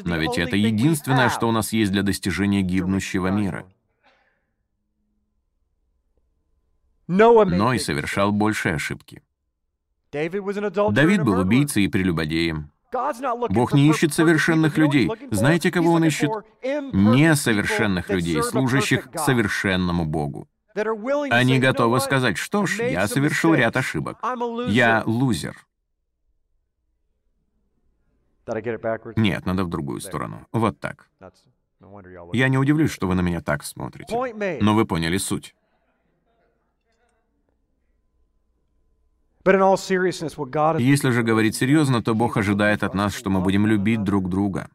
[0.05, 3.64] Но ведь это единственное, что у нас есть для достижения гибнущего мира.
[7.07, 9.22] Ной совершал больше ошибки.
[10.12, 12.71] Давид был убийцей и прелюбодеем.
[13.50, 15.11] Бог не ищет совершенных людей.
[15.31, 16.31] Знаете, кого Он ищет?
[16.62, 20.48] Несовершенных людей, служащих совершенному Богу.
[21.31, 24.18] Они готовы сказать, что ж, я совершил ряд ошибок.
[24.68, 25.57] Я лузер.
[29.16, 30.46] Нет, надо в другую сторону.
[30.52, 31.09] Вот так.
[32.33, 34.14] Я не удивлюсь, что вы на меня так смотрите.
[34.61, 35.55] Но вы поняли суть.
[40.81, 44.70] Если же говорить серьезно, то Бог ожидает от нас, что мы будем любить друг друга.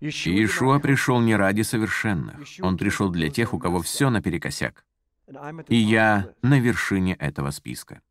[0.00, 2.36] Иешуа пришел не ради совершенных.
[2.60, 4.84] Он пришел для тех, у кого все наперекосяк.
[5.68, 8.02] И я на вершине этого списка.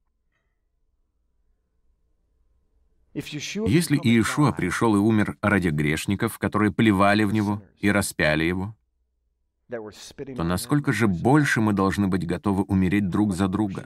[3.14, 8.76] Если Иешуа пришел и умер ради грешников, которые плевали в Него и распяли Его,
[10.36, 13.86] то насколько же больше мы должны быть готовы умереть друг за друга?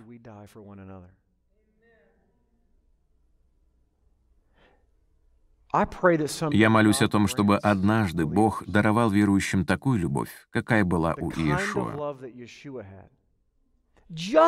[6.52, 12.18] Я молюсь о том, чтобы однажды Бог даровал верующим такую любовь, какая была у Иешуа.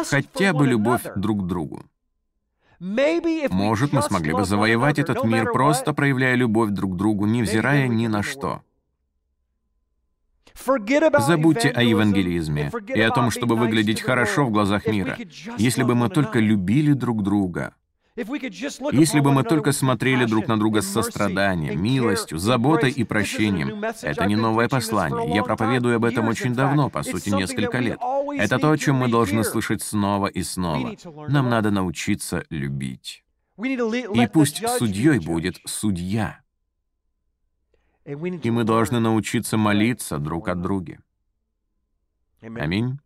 [0.06, 1.84] Хотя бы любовь друг к другу.
[2.80, 8.08] Может, мы смогли бы завоевать этот мир, просто проявляя любовь друг к другу, невзирая ни
[8.08, 8.64] на что.
[11.20, 15.18] Забудьте о евангелизме и о том, чтобы выглядеть хорошо в глазах мира.
[15.58, 17.74] Если бы мы только любили друг друга,
[18.92, 24.26] если бы мы только смотрели друг на друга с состраданием, милостью, заботой и прощением, это
[24.26, 25.36] не новое послание.
[25.36, 28.00] Я проповедую об этом очень давно, по сути, несколько лет.
[28.38, 30.96] Это то, о чем мы должны слышать снова и снова.
[31.30, 33.24] Нам надо научиться любить.
[33.58, 36.42] И пусть судьей будет судья.
[38.44, 40.98] И мы должны научиться молиться друг от друга.
[42.42, 43.00] Аминь.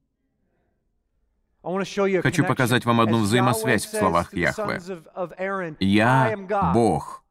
[1.62, 4.82] Хочу показать вам одну взаимосвязь в словах Яхве.
[5.80, 6.36] «Я—
[6.74, 7.24] Бог»,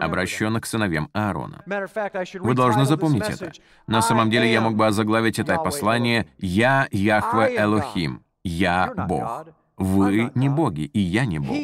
[0.00, 1.62] обращенный к сыновьям Аарона.
[1.66, 3.52] Вы должны запомнить это.
[3.86, 8.22] На самом деле я мог бы озаглавить это послание «Я Яхве Элохим».
[8.42, 9.46] «Я Бог».
[9.76, 11.56] Вы не боги, и я не Бог.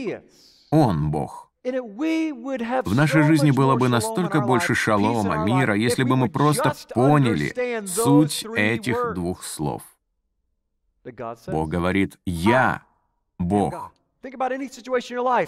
[0.70, 1.49] Он Бог.
[1.62, 8.46] В нашей жизни было бы настолько больше шалома, мира, если бы мы просто поняли суть
[8.56, 9.82] этих двух слов.
[11.46, 12.82] Бог говорит «Я
[13.38, 13.92] Бог».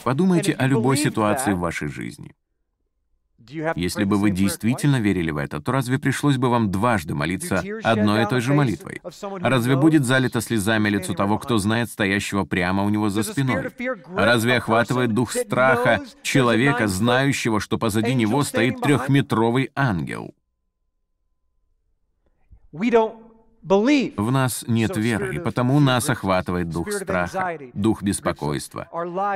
[0.05, 2.35] Подумайте о любой ситуации в вашей жизни.
[3.49, 8.25] Если бы вы действительно верили в это, то разве пришлось бы вам дважды молиться одной
[8.25, 9.01] и той же молитвой?
[9.41, 13.71] Разве будет залито слезами лицо того, кто знает стоящего прямо у него за спиной?
[14.15, 20.35] Разве охватывает дух страха человека, знающего, что позади него стоит трехметровый ангел?
[23.63, 28.89] В нас нет веры, и потому нас охватывает дух страха, дух беспокойства.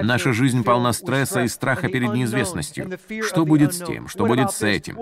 [0.03, 2.91] Наша жизнь полна стресса и страха перед неизвестностью.
[3.23, 4.09] Что будет с тем?
[4.09, 4.99] Что будет с этим?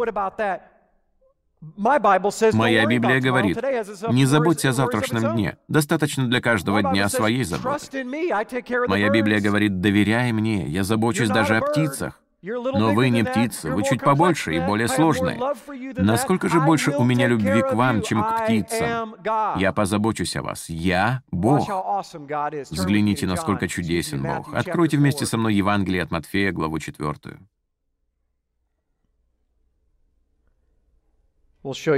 [2.53, 3.59] Моя Библия говорит,
[4.11, 5.57] не заботься о завтрашнем дне.
[5.69, 8.05] Достаточно для каждого дня своей заботы.
[8.89, 12.21] Моя Библия говорит, доверяй мне, я забочусь даже о птицах.
[12.45, 15.41] Но вы не птицы, вы чуть побольше и более сложные.
[15.97, 19.17] Насколько же больше у меня любви к вам, чем к птицам?
[19.57, 20.69] Я позабочусь о вас.
[20.69, 21.69] Я— Бог.
[22.71, 24.53] Взгляните, насколько чудесен Бог.
[24.53, 27.39] Откройте вместе со мной Евангелие от Матфея, главу 4.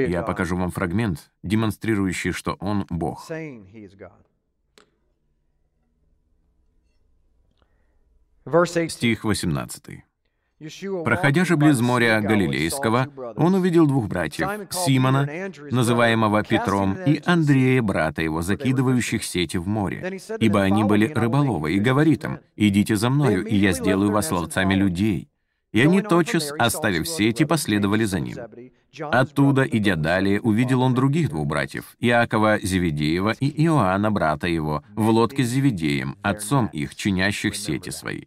[0.08, 3.28] Я покажу вам фрагмент, демонстрирующий, что Он— Бог.
[8.88, 10.05] Стих 18.
[11.04, 18.22] Проходя же близ моря Галилейского, он увидел двух братьев, Симона, называемого Петром, и Андрея, брата
[18.22, 23.44] его, закидывающих сети в море, ибо они были рыболовы, и говорит им, «Идите за мною,
[23.44, 25.28] и я сделаю вас ловцами людей».
[25.72, 28.38] И они тотчас, оставив сети, последовали за ним.
[28.98, 35.10] Оттуда, идя далее, увидел он других двух братьев, Иакова Зеведеева и Иоанна, брата его, в
[35.10, 38.22] лодке с Зеведеем, отцом их, чинящих сети свои.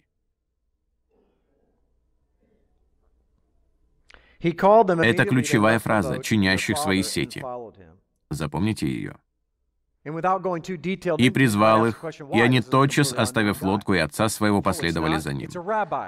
[4.42, 7.44] Это ключевая фраза, чинящих свои сети.
[8.30, 9.16] Запомните ее.
[11.18, 15.50] и призвал их, и они тотчас, оставив лодку и отца своего, последовали за ним.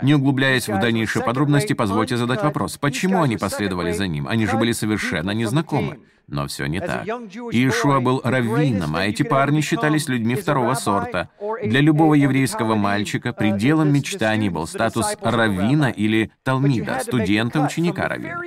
[0.01, 4.27] Не углубляясь в дальнейшие подробности, позвольте задать вопрос, почему они последовали за ним?
[4.27, 5.99] Они же были совершенно незнакомы.
[6.31, 7.05] Но все не так.
[7.05, 11.29] Иешуа был раввином, а эти парни считались людьми второго сорта.
[11.61, 18.41] Для любого еврейского мальчика пределом мечтаний был статус раввина или талмида, студента, ученика раввина.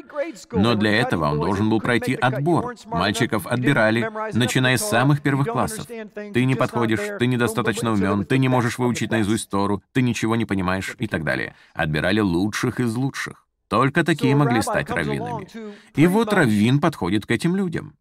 [0.52, 2.74] Но для этого он должен был пройти отбор.
[2.86, 5.86] Мальчиков отбирали, начиная с самых первых классов.
[5.86, 10.46] Ты не подходишь, ты недостаточно умен, ты не можешь выучить наизусть Тору, ты ничего не
[10.46, 11.54] понимаешь и так далее.
[11.74, 13.43] Отбирали лучших из лучших.
[13.74, 15.48] Только такие могли стать раввинами.
[15.96, 17.96] И вот раввин подходит к этим людям.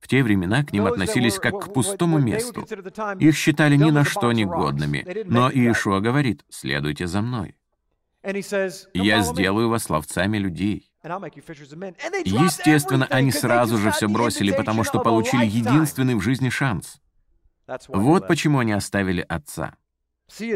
[0.00, 2.66] В те времена к ним относились как к пустому месту.
[3.18, 5.24] Их считали ни на что негодными.
[5.26, 7.54] Но Иешуа говорит, «Следуйте за мной.
[8.94, 10.90] Я сделаю вас ловцами людей».
[12.24, 16.98] Естественно, они сразу же все бросили, потому что получили единственный в жизни шанс.
[17.88, 19.74] Вот почему они оставили отца.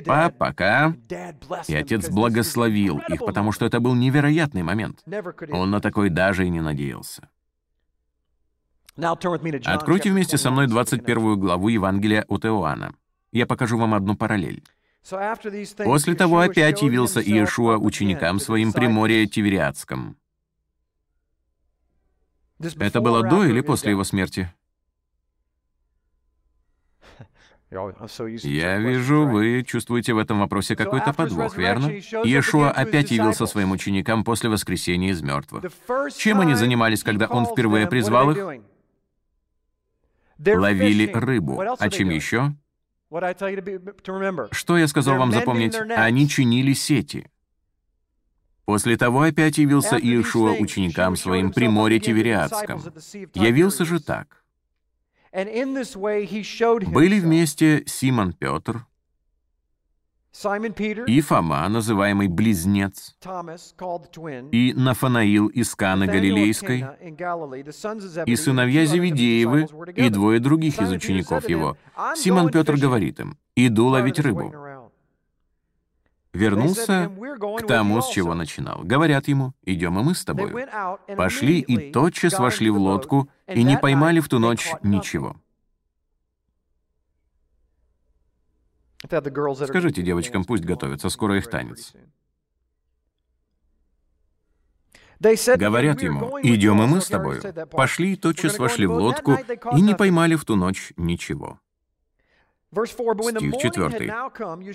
[0.05, 0.95] Пап, пока.
[1.67, 5.03] И отец благословил их, потому что это был невероятный момент.
[5.51, 7.29] Он на такой даже и не надеялся.
[8.97, 12.95] Откройте вместе со мной 21 главу Евангелия от Иоанна.
[13.33, 14.63] Я покажу вам одну параллель.
[15.85, 20.17] После того опять явился Иешуа ученикам своим при море Тивериадском.
[22.79, 24.53] Это было до или после его смерти?
[28.43, 31.87] Я вижу, вы чувствуете в этом вопросе какой-то подвох, верно?
[31.89, 35.65] Иешуа опять явился своим ученикам после воскресения из мертвых.
[36.17, 38.63] Чем они занимались, когда он впервые призвал их?
[40.39, 41.63] Ловили рыбу.
[41.79, 42.55] А чем еще?
[44.51, 45.75] Что я сказал вам запомнить?
[45.75, 47.29] Они чинили сети.
[48.65, 52.81] После того опять явился Иешуа ученикам своим при море Тивериадском.
[53.35, 54.44] Явился же так.
[56.93, 58.87] Были вместе Симон Петр.
[61.07, 63.17] и Фома, называемый Близнец,
[64.51, 66.85] и Нафанаил из Каны Галилейской,
[68.27, 71.77] и сыновья Зеведеевы, и двое других из учеников его.
[72.17, 74.53] Симон Петр говорит им, «Иду ловить рыбу»
[76.35, 77.11] вернулся
[77.59, 78.83] к тому, с чего начинал.
[78.83, 80.67] Говорят ему, идем и мы с тобой.
[81.17, 85.37] Пошли и тотчас вошли в лодку, и не поймали в ту ночь ничего.
[89.67, 91.93] Скажите девочкам, пусть готовятся, скоро их танец.
[95.21, 97.41] Говорят ему, идем и мы с тобой.
[97.71, 99.39] Пошли и тотчас вошли в лодку,
[99.77, 101.61] и не поймали в ту ночь ничего.
[102.75, 104.15] Стих 4.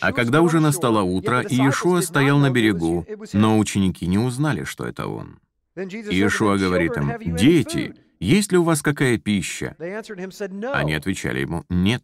[0.01, 5.07] «А когда уже настало утро, Иешуа стоял на берегу, но ученики не узнали, что это
[5.07, 5.39] он.
[5.75, 9.75] Иешуа говорит им, «Дети, есть ли у вас какая пища?»
[10.73, 12.03] Они отвечали ему, «Нет».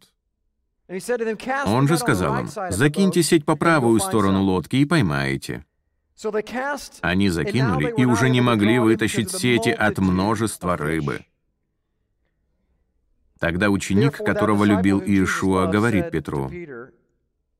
[1.66, 5.64] Он же сказал им, «Закиньте сеть по правую сторону лодки и поймаете».
[7.02, 11.24] Они закинули и уже не могли вытащить сети от множества рыбы.
[13.38, 16.50] Тогда ученик, которого любил Иешуа, говорит Петру,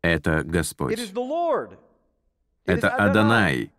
[0.03, 0.99] «Это Господь.
[2.65, 3.73] Это Адонай».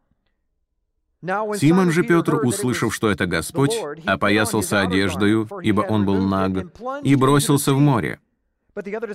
[1.21, 3.75] Симон же Петр, услышав, что это Господь,
[4.05, 6.67] опоясался одеждою, ибо он был наг,
[7.03, 8.19] и бросился в море.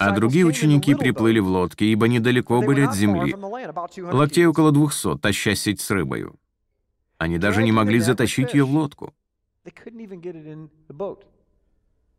[0.01, 3.37] А другие ученики приплыли в лодке, ибо недалеко были от земли,
[4.13, 6.35] локтей около двухсот, таща сеть с рыбою.
[7.19, 9.15] Они даже не могли затащить ее в лодку.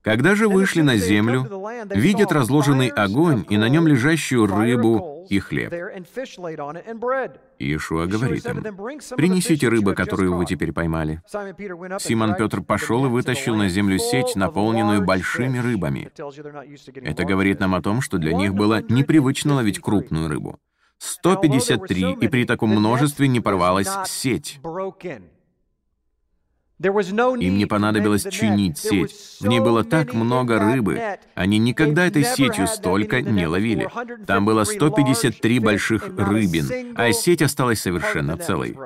[0.04, 1.48] Когда же вышли на землю,
[1.90, 5.72] видят разложенный огонь и на нем лежащую рыбу и хлеб.
[7.60, 8.62] Иешуа говорит им,
[9.16, 11.22] «Принесите рыбы, которую вы теперь поймали».
[12.00, 16.12] Симон Петр пошел и вытащил на землю сеть, наполненную большими рыбами.
[16.96, 20.60] Это говорит нам о том, что для них было непривычно ловить крупную рыбу.
[20.98, 24.60] 153, и при таком множестве не порвалась сеть.
[26.84, 29.38] Им не понадобилось чинить сеть.
[29.40, 31.02] В ней было так много рыбы.
[31.36, 33.90] Они никогда этой сетью столько не ловили.
[34.26, 38.78] Там было 153 больших рыбин, а сеть осталась совершенно целой.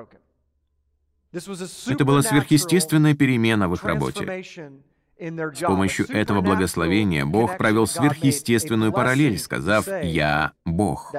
[1.32, 4.44] Это была сверхъестественная перемена в их работе.
[5.20, 11.14] С помощью этого благословения Бог провел сверхъестественную параллель, сказав «Я Бог».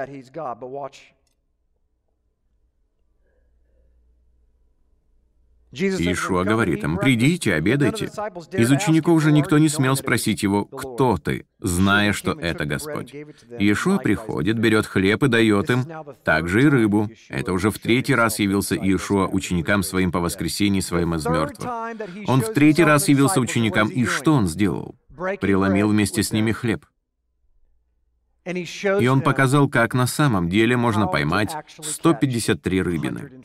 [5.71, 8.05] Иешуа говорит им, «Придите, обедайте».
[8.53, 13.13] Из учеников же никто не смел спросить его, «Кто ты?», зная, что это Господь.
[13.13, 15.85] Иешуа приходит, берет хлеб и дает им,
[16.23, 17.09] также и рыбу.
[17.29, 21.69] Это уже в третий раз явился Иешуа ученикам своим по воскресенье своим из мертвых.
[22.27, 24.95] Он в третий раз явился ученикам, и что он сделал?
[25.41, 26.85] преломил вместе с ними хлеб.
[28.99, 33.43] И он показал, как на самом деле можно поймать 153 рыбины.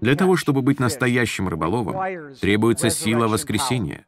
[0.00, 4.06] Для того, чтобы быть настоящим рыболовом, требуется сила воскресения.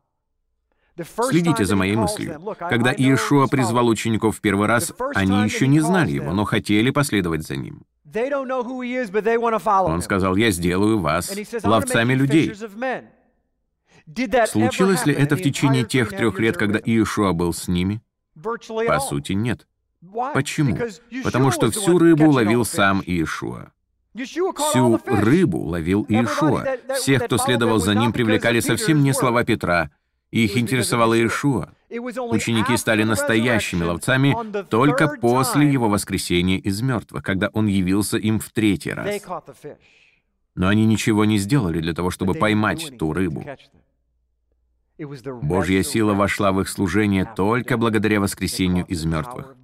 [1.28, 2.40] Следите за моей мыслью.
[2.58, 7.46] Когда Иешуа призвал учеников в первый раз, они еще не знали его, но хотели последовать
[7.46, 7.82] за ним.
[9.92, 12.54] Он сказал, «Я сделаю вас ловцами людей».
[14.46, 18.00] Случилось ли это в течение тех трех лет, когда Иешуа был с ними?
[18.42, 19.66] По сути, нет.
[20.34, 20.76] Почему?
[21.24, 23.72] Потому что всю рыбу ловил сам Иешуа.
[24.14, 26.78] Всю рыбу ловил Иешуа.
[26.94, 29.90] Всех, кто следовал за ним, привлекали совсем не слова Петра.
[30.30, 31.70] Их интересовало Иешуа.
[31.88, 34.36] Ученики стали настоящими ловцами
[34.68, 39.22] только после его воскресения из мертвых, когда он явился им в третий раз.
[40.54, 43.44] Но они ничего не сделали для того, чтобы поймать ту рыбу.
[44.98, 49.54] Божья сила вошла в их служение только благодаря воскресению из мертвых.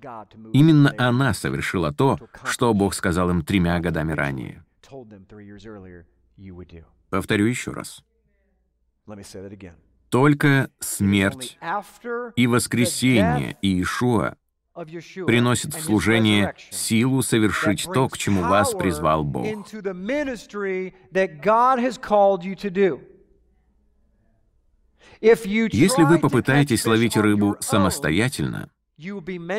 [0.53, 4.65] Именно она совершила то, что Бог сказал им тремя годами ранее.
[7.11, 8.05] Повторю еще раз.
[10.11, 11.59] Только смерть
[12.37, 14.37] и воскресение Иешуа
[15.27, 19.47] приносит в служение силу совершить то, к чему вас призвал Бог.
[25.23, 28.69] Если вы попытаетесь ловить рыбу самостоятельно,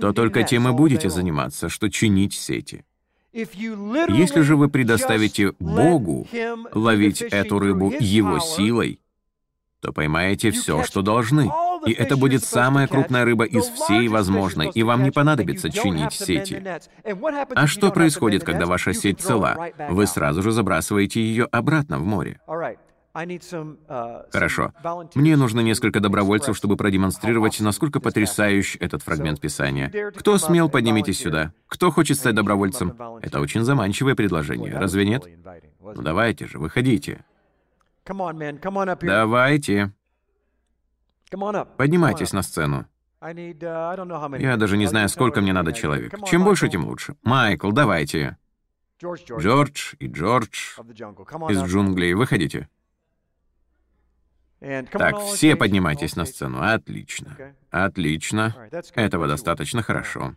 [0.01, 2.85] то только тем и будете заниматься, что чинить сети.
[3.31, 6.27] Если же вы предоставите Богу
[6.73, 8.99] ловить эту рыбу Его силой,
[9.79, 11.51] то поймаете все, что должны.
[11.85, 16.63] И это будет самая крупная рыба из всей возможной, и вам не понадобится чинить сети.
[17.55, 19.57] А что происходит, когда ваша сеть цела?
[19.89, 22.39] Вы сразу же забрасываете ее обратно в море.
[23.15, 24.73] Uh, Хорошо.
[25.13, 30.11] Мне нужно несколько добровольцев, чтобы продемонстрировать, насколько потрясающий этот фрагмент Писания.
[30.17, 31.53] Кто смел, поднимитесь сюда.
[31.67, 32.97] Кто хочет стать добровольцем?
[33.21, 35.27] Это очень заманчивое предложение, разве нет?
[35.79, 37.23] Ну давайте же, выходите.
[39.01, 39.93] Давайте.
[41.77, 42.87] Поднимайтесь на сцену.
[43.21, 46.15] Uh, Я даже не знаю, сколько мне надо человек.
[46.25, 47.15] Чем больше, тем лучше.
[47.21, 48.37] Майкл, давайте.
[48.99, 50.79] Джордж и Джордж
[51.49, 52.69] из джунглей, выходите.
[54.91, 56.61] Так, все поднимайтесь на сцену.
[56.61, 57.53] Отлично.
[57.69, 58.55] Отлично.
[58.95, 60.35] Этого достаточно хорошо.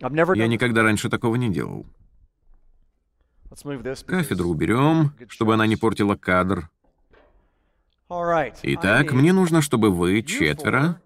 [0.00, 1.84] Я никогда раньше такого не делал.
[4.06, 6.70] Кафедру уберем, чтобы она не портила кадр.
[8.08, 11.00] Итак, мне нужно, чтобы вы четверо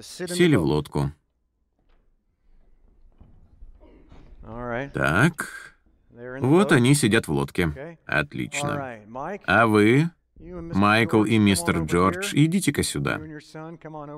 [0.00, 1.12] сели в лодку.
[4.92, 5.63] Так.
[6.40, 7.98] Вот они сидят в лодке.
[8.06, 8.98] Отлично.
[9.46, 13.20] А вы, Майкл и мистер Джордж, идите-ка сюда.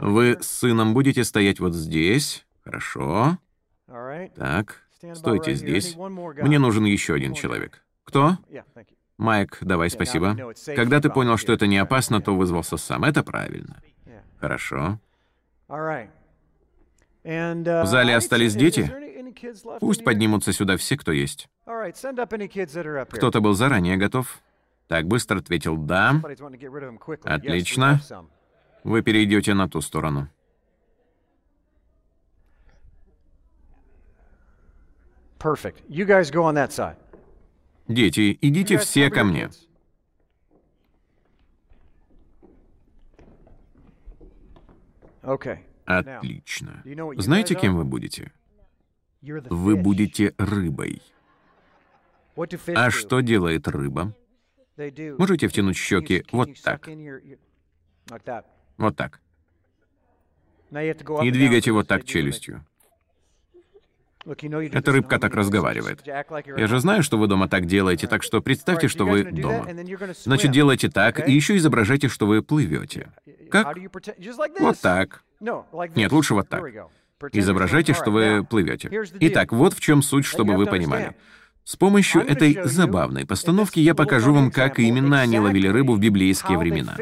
[0.00, 2.46] Вы с сыном будете стоять вот здесь.
[2.64, 3.38] Хорошо.
[4.34, 4.82] Так,
[5.14, 5.96] стойте здесь.
[5.96, 7.82] Мне нужен еще один человек.
[8.04, 8.38] Кто?
[9.18, 10.36] Майк, давай, спасибо.
[10.74, 13.04] Когда ты понял, что это не опасно, то вызвался сам.
[13.04, 13.82] Это правильно.
[14.38, 15.00] Хорошо.
[15.68, 16.08] В
[17.86, 18.92] зале остались дети?
[19.80, 21.48] Пусть поднимутся сюда все, кто есть.
[23.10, 24.40] Кто-то был заранее готов?
[24.88, 26.22] Так быстро ответил «да».
[27.24, 28.00] Отлично.
[28.84, 30.28] Вы перейдете на ту сторону.
[37.88, 39.50] Дети, идите все ко мне.
[45.84, 46.82] Отлично.
[47.16, 48.32] Знаете, кем вы будете?
[49.50, 51.02] Вы будете рыбой.
[52.74, 54.14] А что делает рыба?
[55.18, 56.88] Можете втянуть щеки вот так.
[58.76, 59.20] Вот так.
[60.70, 62.64] И двигайте вот так челюстью.
[64.26, 66.04] Эта рыбка так разговаривает.
[66.04, 69.66] Я же знаю, что вы дома так делаете, так что представьте, что вы дома.
[70.24, 73.12] Значит, делайте так, и еще изображайте, что вы плывете.
[73.50, 73.76] Как?
[74.58, 75.22] Вот так.
[75.94, 76.64] Нет, лучше вот так.
[77.32, 78.90] Изображайте, что вы плывете.
[79.20, 81.14] Итак, вот в чем суть, чтобы вы понимали.
[81.64, 86.58] С помощью этой забавной постановки я покажу вам, как именно они ловили рыбу в библейские
[86.58, 86.96] времена.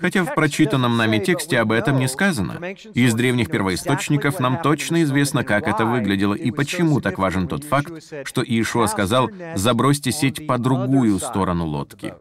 [0.00, 2.72] Хотя в прочитанном нами тексте об этом не сказано.
[2.94, 7.92] Из древних первоисточников нам точно известно, как это выглядело и почему так важен тот факт,
[8.24, 12.14] что Иешуа сказал «забросьте сеть по другую сторону лодки».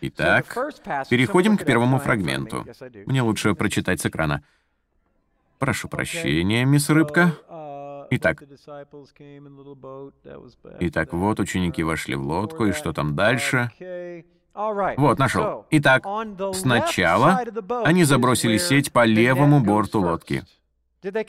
[0.00, 0.46] Итак,
[1.08, 2.66] переходим к первому фрагменту.
[3.06, 4.42] Мне лучше прочитать с экрана.
[5.58, 7.32] Прошу прощения, мисс Рыбка.
[8.10, 8.42] Итак,
[10.80, 13.70] Итак, вот ученики вошли в лодку, и что там дальше?
[14.54, 15.66] Вот, нашел.
[15.70, 16.04] Итак,
[16.54, 17.42] сначала
[17.84, 20.44] они забросили сеть по левому борту лодки.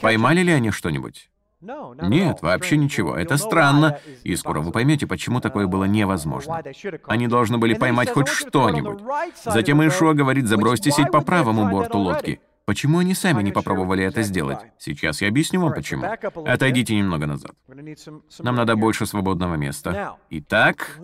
[0.01, 1.30] Поймали ли они что-нибудь?
[1.62, 3.16] Нет, вообще ничего.
[3.16, 6.62] Это странно, и скоро вы поймете, почему такое было невозможно.
[7.08, 8.99] Они должны были поймать хоть что-нибудь.
[9.43, 12.41] Затем Ишуа говорит, забросьте сеть по правому борту лодки.
[12.66, 14.60] Почему они сами не попробовали это сделать?
[14.78, 16.05] Сейчас я объясню вам, почему.
[16.45, 17.53] Отойдите немного назад.
[18.39, 20.18] Нам надо больше свободного места.
[20.30, 20.99] Итак,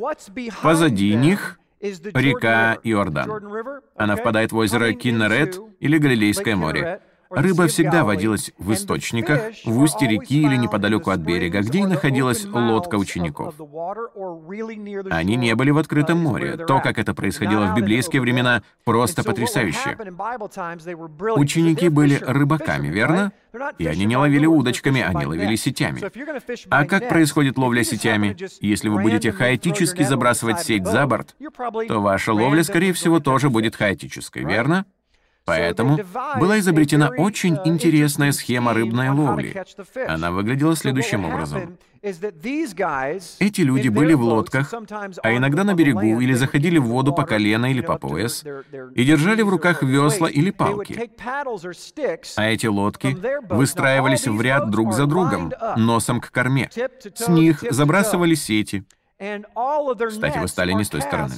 [0.62, 3.82] позади них река Иордан.
[3.95, 7.01] Она впадает в озеро Киннерет или Галилейское море.
[7.36, 12.46] Рыба всегда водилась в источниках, в устье реки или неподалеку от берега, где и находилась
[12.46, 13.56] лодка учеников.
[15.12, 16.58] Они не были в открытом море.
[16.58, 19.98] То, как это происходило в библейские времена, просто потрясающе.
[21.36, 23.32] Ученики были рыбаками, верно?
[23.78, 26.02] И они не ловили удочками, они ловили сетями.
[26.70, 28.36] А как происходит ловля сетями?
[28.62, 31.36] Если вы будете хаотически забрасывать сеть за борт,
[31.88, 34.86] то ваша ловля, скорее всего, тоже будет хаотической, верно?
[35.46, 36.00] Поэтому
[36.39, 39.54] была изобретена очень интересная схема рыбной ловли.
[40.08, 41.78] Она выглядела следующим образом.
[42.02, 44.74] Эти люди были в лодках,
[45.24, 48.44] а иногда на берегу или заходили в воду по колено или по пояс,
[48.94, 51.12] и держали в руках весла или палки.
[52.36, 53.18] А эти лодки
[53.50, 56.70] выстраивались в ряд друг за другом, носом к корме.
[57.16, 58.84] С них забрасывали сети.
[59.18, 61.36] Кстати, вы стали не с той стороны.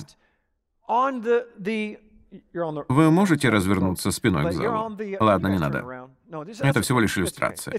[2.90, 4.98] Вы можете развернуться спиной к залу?
[5.20, 6.10] Ладно, не надо.
[6.60, 7.74] Это всего лишь иллюстрация.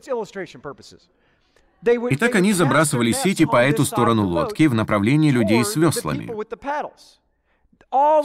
[1.84, 6.30] Итак, они забрасывали сети по эту сторону лодки в направлении людей с веслами.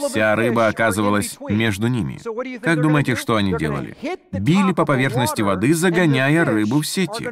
[0.08, 2.18] Вся рыба оказывалась между ними.
[2.58, 3.96] Как думаете, что они делали?
[4.32, 7.28] Били по поверхности воды, загоняя рыбу в сети.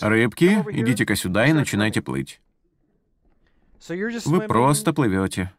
[0.00, 2.40] Рыбки, идите-ка сюда и начинайте плыть.
[4.26, 5.52] Вы просто плывете.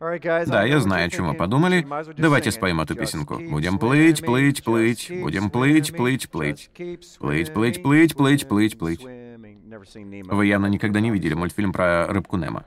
[0.00, 1.86] Да, я знаю, о чем вы подумали.
[2.16, 3.38] Давайте споем эту песенку.
[3.38, 5.10] Будем плыть, плыть, плыть.
[5.10, 6.70] Будем плыть, плыть, плыть.
[7.18, 9.02] Плыть, плыть, плыть, плыть, плыть, плыть.
[9.02, 12.64] Вы явно никогда не видели мультфильм про рыбку Немо.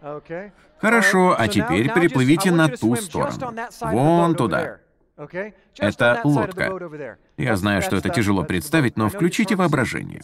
[0.78, 3.56] Хорошо, а теперь переплывите на ту сторону.
[3.82, 4.78] Вон туда.
[5.78, 7.18] Это лодка.
[7.38, 10.22] Я знаю, что это тяжело представить, но включите воображение.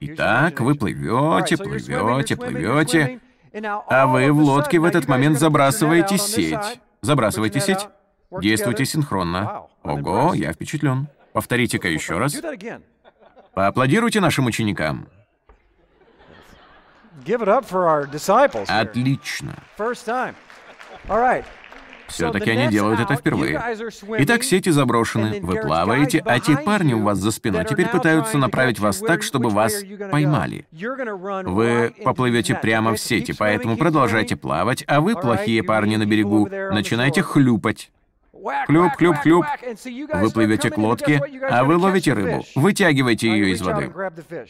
[0.00, 3.20] Итак, вы плывете, плывете, плывете.
[3.88, 6.80] А вы в лодке в этот момент забрасываете сеть.
[7.02, 7.88] Забрасывайте сеть.
[8.30, 9.62] Действуйте синхронно.
[9.82, 11.08] Ого, я впечатлен.
[11.32, 12.34] Повторите-ка еще раз.
[13.54, 15.08] Поаплодируйте нашим ученикам.
[18.68, 19.54] Отлично.
[22.10, 23.62] Все-таки они делают это впервые.
[24.18, 28.78] Итак, сети заброшены, вы плаваете, а те парни у вас за спиной теперь пытаются направить
[28.78, 30.66] вас так, чтобы вас поймали.
[30.72, 37.22] Вы поплывете прямо в сети, поэтому продолжайте плавать, а вы, плохие парни на берегу, начинайте
[37.22, 37.90] хлюпать.
[38.66, 39.44] Хлюп, хлюп, хлюп.
[40.14, 43.92] Вы плывете к лодке, а вы ловите рыбу, вытягиваете ее из воды.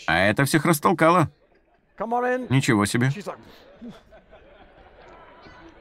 [0.06, 1.30] А это всех растолкало.
[2.48, 3.10] Ничего себе.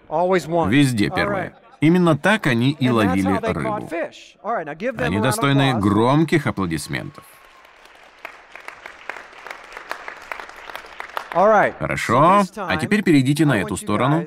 [0.09, 1.53] Везде первое.
[1.81, 3.89] Именно так они и ловили рыбу.
[5.03, 7.23] Они достойны громких аплодисментов.
[11.79, 14.25] Хорошо, а теперь перейдите на эту сторону.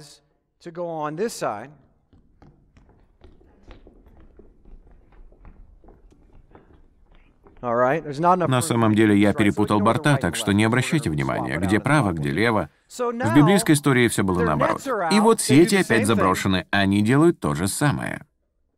[7.62, 12.68] На самом деле я перепутал борта, так что не обращайте внимания, где право, где лево.
[12.90, 14.82] В библейской истории все было наоборот.
[15.12, 18.22] И вот сети опять заброшены, они делают то же самое.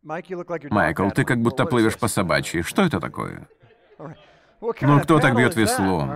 [0.03, 2.61] Майкл, ты как будто плывешь по собачьи.
[2.61, 3.49] Что это такое?
[4.80, 6.11] Ну, кто так бьет веслом?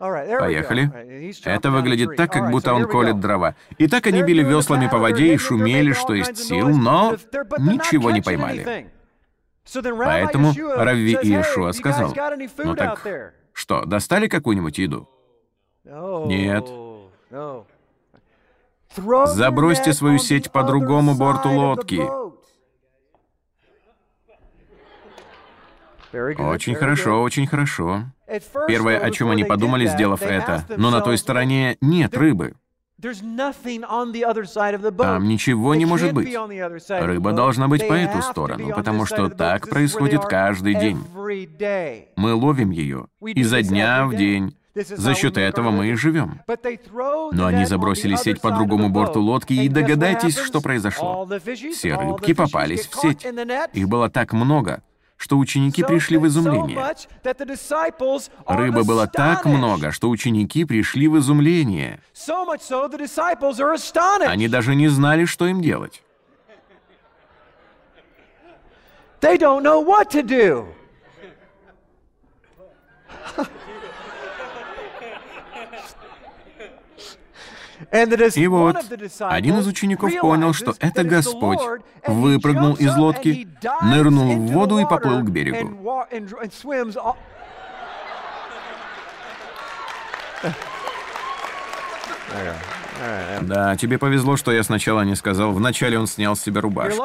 [0.00, 0.90] Поехали.
[1.44, 3.54] Это выглядит так, как будто он колет дрова.
[3.78, 7.16] И так они били веслами по воде и шумели, что есть сил, но
[7.58, 8.90] ничего не поймали.
[9.64, 12.14] Поэтому Равви Иешуа сказал,
[12.58, 15.08] «Ну так что, достали какую-нибудь еду?»
[15.84, 16.68] «Нет».
[19.26, 22.02] «Забросьте свою сеть по другому борту лодки».
[26.12, 28.04] Очень хорошо, очень хорошо.
[28.68, 32.54] Первое, о чем они подумали, сделав это, но на той стороне нет рыбы.
[35.04, 36.34] Там ничего не может быть.
[36.88, 40.98] Рыба должна быть по эту сторону, потому что так происходит каждый день.
[42.16, 44.56] Мы ловим ее изо дня в день.
[44.74, 46.40] За счет этого мы и живем.
[47.32, 51.28] Но они забросили сеть по другому борту лодки, и догадайтесь, что произошло.
[51.72, 53.26] Все рыбки попались в сеть.
[53.74, 54.82] Их было так много,
[55.22, 56.76] что ученики пришли в изумление.
[58.44, 62.00] Рыбы было так много, что ученики пришли в изумление.
[64.26, 66.02] Они даже не знали, что им делать.
[69.20, 70.66] They don't know what to do.
[77.92, 78.76] И вот
[79.20, 81.58] один из учеников понял, что это Господь,
[82.06, 83.46] выпрыгнул из лодки,
[83.82, 86.06] нырнул в воду и поплыл к берегу.
[93.42, 95.52] Да, тебе повезло, что я сначала не сказал.
[95.52, 97.02] Вначале он снял с себя рубашку.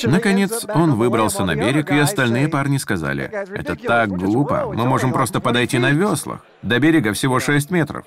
[0.04, 5.40] Наконец, он выбрался на берег, и остальные парни сказали, «Это так глупо, мы можем просто
[5.40, 6.44] подойти на веслах.
[6.62, 8.04] До берега всего 6 метров».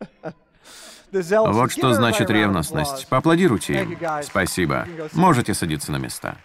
[1.12, 3.06] Вот что значит ревностность.
[3.08, 3.98] Поаплодируйте им.
[4.22, 4.86] Спасибо.
[5.12, 6.36] Можете садиться на места.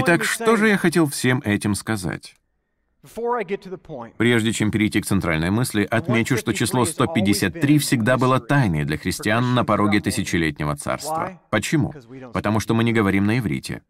[0.00, 2.34] Итак, что же я хотел всем этим сказать?
[4.16, 9.54] Прежде чем перейти к центральной мысли, отмечу, что число 153 всегда было тайной для христиан
[9.54, 11.40] на пороге тысячелетнего царства.
[11.50, 11.94] Почему?
[12.32, 13.82] Потому что мы не говорим на иврите.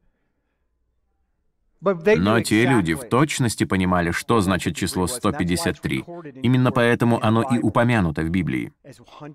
[1.81, 6.05] Но те люди в точности понимали, что значит число 153.
[6.43, 8.72] Именно поэтому оно и упомянуто в Библии.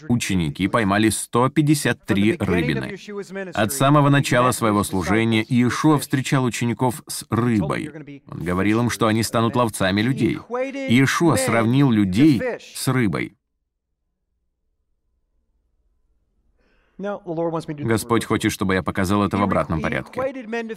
[0.10, 2.98] Ученики поймали 153 рыбины.
[3.54, 8.22] От самого начала своего служения Иешуа встречал учеников с рыбой.
[8.28, 10.40] Он говорил им, что они станут ловцами людей.
[10.50, 13.36] Иешуа сравнил людей с рыбой.
[17.80, 20.22] Господь хочет, чтобы я показал это в обратном порядке.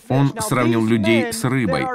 [0.09, 1.87] Он сравнил людей с рыбой.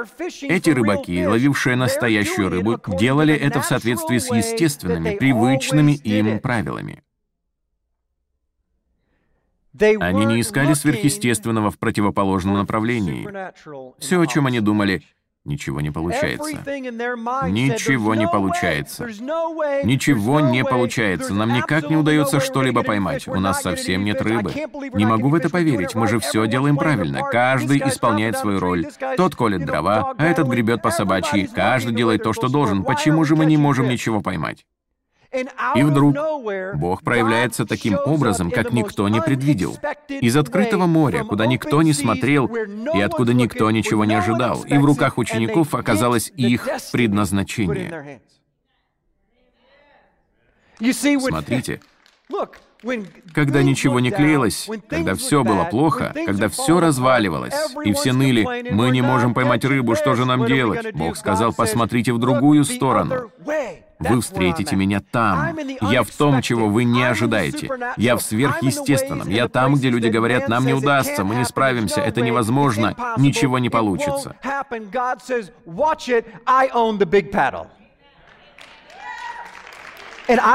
[0.42, 7.02] Эти рыбаки, ловившие настоящую рыбу, делали это в соответствии с естественными, привычными им правилами.
[9.78, 13.28] Они не искали сверхъестественного в противоположном направлении.
[13.98, 15.02] Все, о чем они думали,
[15.44, 16.62] Ничего не получается.
[17.48, 19.06] Ничего не получается.
[19.84, 21.32] Ничего не получается.
[21.32, 23.26] Нам никак не удается что-либо поймать.
[23.26, 24.52] У нас совсем нет рыбы.
[24.92, 25.94] Не могу в это поверить.
[25.94, 27.22] Мы же все делаем правильно.
[27.22, 28.86] Каждый исполняет свою роль.
[29.16, 31.46] Тот колет дрова, а этот гребет по собачьи.
[31.46, 32.84] Каждый делает то, что должен.
[32.84, 34.66] Почему же мы не можем ничего поймать?
[35.32, 36.16] И вдруг
[36.74, 39.76] Бог проявляется таким образом, как никто не предвидел.
[40.08, 44.84] Из открытого моря, куда никто не смотрел и откуда никто ничего не ожидал, и в
[44.84, 48.20] руках учеников оказалось их предназначение.
[50.80, 51.80] Смотрите,
[53.34, 57.54] когда ничего не клеилось, когда все было плохо, когда все разваливалось,
[57.84, 60.92] и все ныли, мы не можем поймать рыбу, что же нам делать?
[60.94, 63.30] Бог сказал, посмотрите в другую сторону.
[64.00, 65.56] Вы встретите меня там.
[65.82, 67.70] Я в том, чего вы не ожидаете.
[67.96, 69.28] Я в сверхъестественном.
[69.28, 73.68] Я там, где люди говорят, нам не удастся, мы не справимся, это невозможно, ничего не
[73.68, 74.36] получится.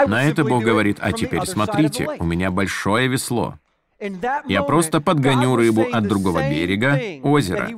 [0.08, 3.56] На это Бог говорит, а теперь смотрите, у меня большое весло.
[4.48, 7.70] Я просто подгоню рыбу от другого берега озера.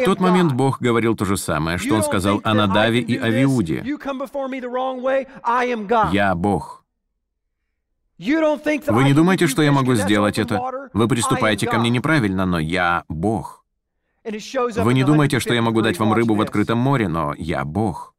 [0.00, 3.84] В тот момент Бог говорил то же самое, что Он сказал о Надаве и Авиуде.
[6.12, 6.84] «Я Бог».
[8.18, 10.60] Вы не думаете, что я могу сделать это?
[10.92, 13.64] Вы приступаете ко мне неправильно, но я Бог.
[14.24, 18.14] Вы не думаете, что я могу дать вам рыбу в открытом море, но я Бог.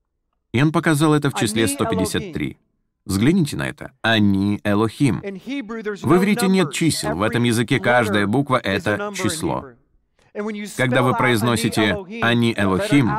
[0.51, 2.57] И он показал это в числе 153.
[3.05, 3.91] Взгляните на это.
[4.01, 5.19] Они Элохим.
[5.21, 9.65] В иврите нет чисел, в этом языке каждая буква— это число.
[10.77, 13.11] Когда вы произносите «они Элохим»,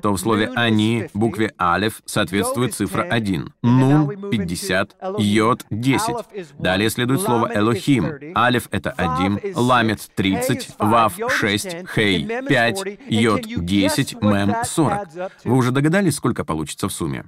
[0.00, 6.54] то в слове «они» букве «алев» соответствует цифра 1, «нун»— 50, «йод»— 10.
[6.58, 8.10] Далее следует слово «элохим».
[8.34, 15.08] «Алев»— это 1, «ламет»— 30, «вав»— 6, «хей»— 5, «йод»— 10, «мем»— 40.
[15.44, 17.26] Вы уже догадались, сколько получится в сумме?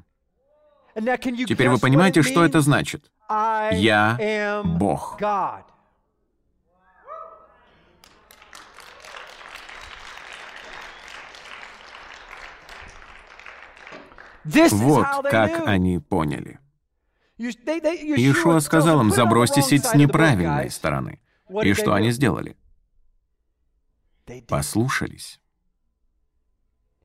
[1.46, 3.11] Теперь вы понимаете, что это значит?
[3.28, 5.18] Я Бог.
[14.70, 16.59] Вот как они поняли.
[17.38, 21.20] Иешуа сказал им, забросьте сеть с неправильной стороны.
[21.62, 22.57] И что они сделали?
[24.46, 25.40] Послушались.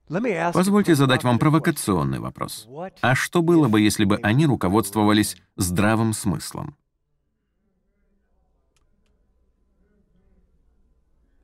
[0.07, 2.67] Позвольте задать вам провокационный вопрос.
[3.01, 6.75] А что было бы, если бы они руководствовались здравым смыслом?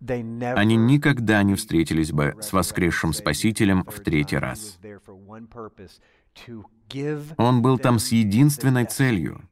[0.08, 4.80] Они никогда не встретились бы с воскресшим Спасителем в третий раз.
[7.38, 9.42] Он был там с единственной целью—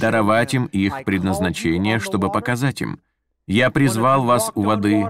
[0.00, 3.00] даровать им их предназначение, чтобы показать им,
[3.46, 5.08] «Я призвал вас у воды,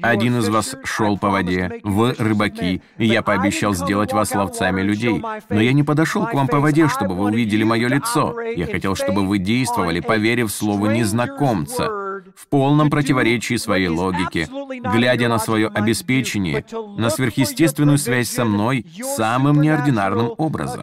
[0.00, 5.22] один из вас шел по воде, вы рыбаки, и я пообещал сделать вас ловцами людей.
[5.48, 8.40] Но я не подошел к вам по воде, чтобы вы увидели мое лицо.
[8.40, 12.02] Я хотел, чтобы вы действовали, поверив слову незнакомца,
[12.34, 14.48] в полном противоречии своей логике,
[14.92, 16.64] глядя на свое обеспечение,
[16.96, 18.86] на сверхъестественную связь со мной
[19.16, 20.82] самым неординарным образом.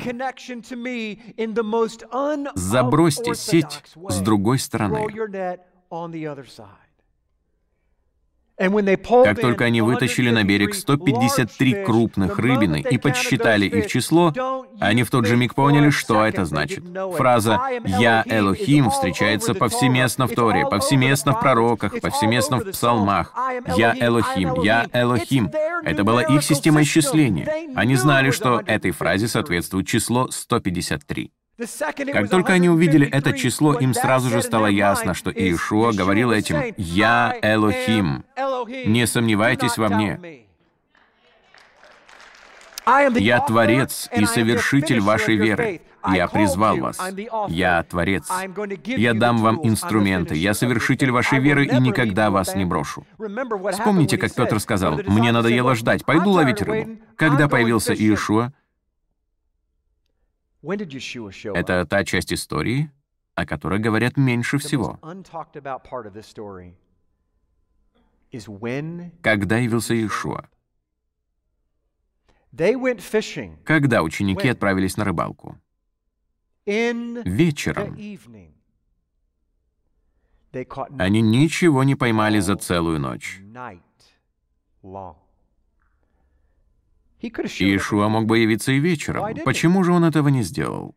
[2.55, 5.07] Забросьте сеть с другой стороны.
[8.59, 14.33] Как только они вытащили на берег 153 крупных рыбины и подсчитали их число,
[14.79, 16.83] они в тот же миг поняли, что это значит.
[17.15, 23.33] Фраза «Я Элохим» встречается повсеместно в Торе, повсеместно в пророках, повсеместно в псалмах.
[23.77, 25.49] «Я Элохим», «Я Элохим».
[25.83, 27.47] Это была их система исчисления.
[27.75, 31.31] Они знали, что этой фразе соответствует число 153.
[32.13, 36.73] Как только они увидели это число, им сразу же стало ясно, что Иешуа говорил этим
[36.77, 38.23] «Я Элохим».
[38.85, 40.45] Не сомневайтесь во мне.
[43.15, 45.81] Я Творец и совершитель вашей веры.
[46.07, 46.97] Я призвал вас.
[47.49, 48.27] Я Творец.
[48.85, 50.35] Я дам вам инструменты.
[50.35, 53.05] Я совершитель вашей веры и никогда вас не брошу.
[53.71, 56.97] Вспомните, как Петр сказал, «Мне надоело ждать, пойду ловить рыбу».
[57.15, 58.53] Когда появился Иешуа,
[60.61, 62.91] это та часть истории,
[63.35, 64.99] о которой говорят меньше всего.
[69.21, 70.49] Когда явился Иешуа?
[73.63, 75.57] Когда ученики отправились на рыбалку?
[76.65, 77.95] Вечером.
[80.99, 83.39] Они ничего не поймали за целую ночь.
[87.21, 89.35] Иешуа мог бы явиться и вечером.
[89.43, 90.95] Почему же он этого не сделал?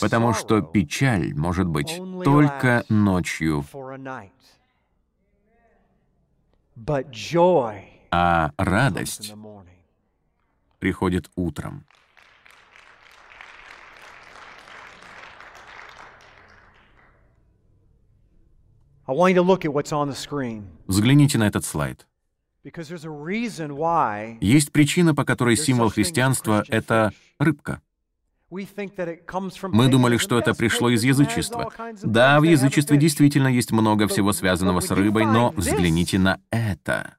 [0.00, 3.64] Потому что печаль может быть только ночью,
[8.10, 9.34] а радость
[10.78, 11.84] приходит утром.
[20.86, 22.06] Взгляните на этот слайд.
[24.40, 27.80] Есть причина, по которой символ христианства— это рыбка.
[28.48, 31.70] Мы думали, что это пришло из язычества.
[32.02, 37.16] Да, в язычестве действительно есть много всего связанного с рыбой, но взгляните на это.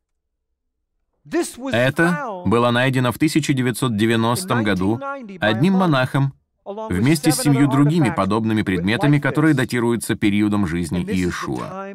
[1.72, 5.00] Это было найдено в 1990 году
[5.40, 6.34] одним монахом
[6.66, 11.94] вместе с семью другими подобными предметами, которые датируются периодом жизни Иешуа.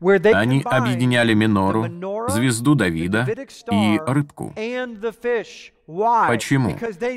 [0.00, 1.86] Они объединяли минору,
[2.28, 3.26] звезду Давида
[3.70, 4.54] и рыбку.
[6.28, 6.76] Почему?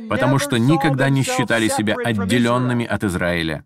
[0.10, 3.66] Потому что никогда не считали себя отделенными от Израиля.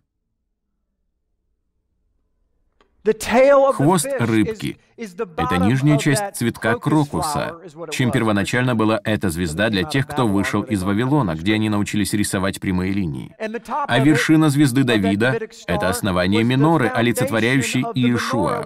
[3.72, 10.26] Хвост рыбки— это нижняя часть цветка крокуса, чем первоначально была эта звезда для тех, кто
[10.26, 13.34] вышел из Вавилона, где они научились рисовать прямые линии.
[13.68, 18.64] А вершина звезды Давида— это основание миноры, олицетворяющей Иешуа.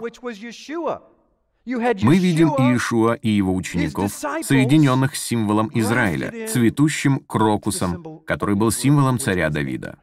[1.66, 9.18] Мы видим Иешуа и его учеников, соединенных с символом Израиля, цветущим крокусом, который был символом
[9.18, 9.98] царя Давида.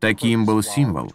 [0.00, 1.12] Таким был символ.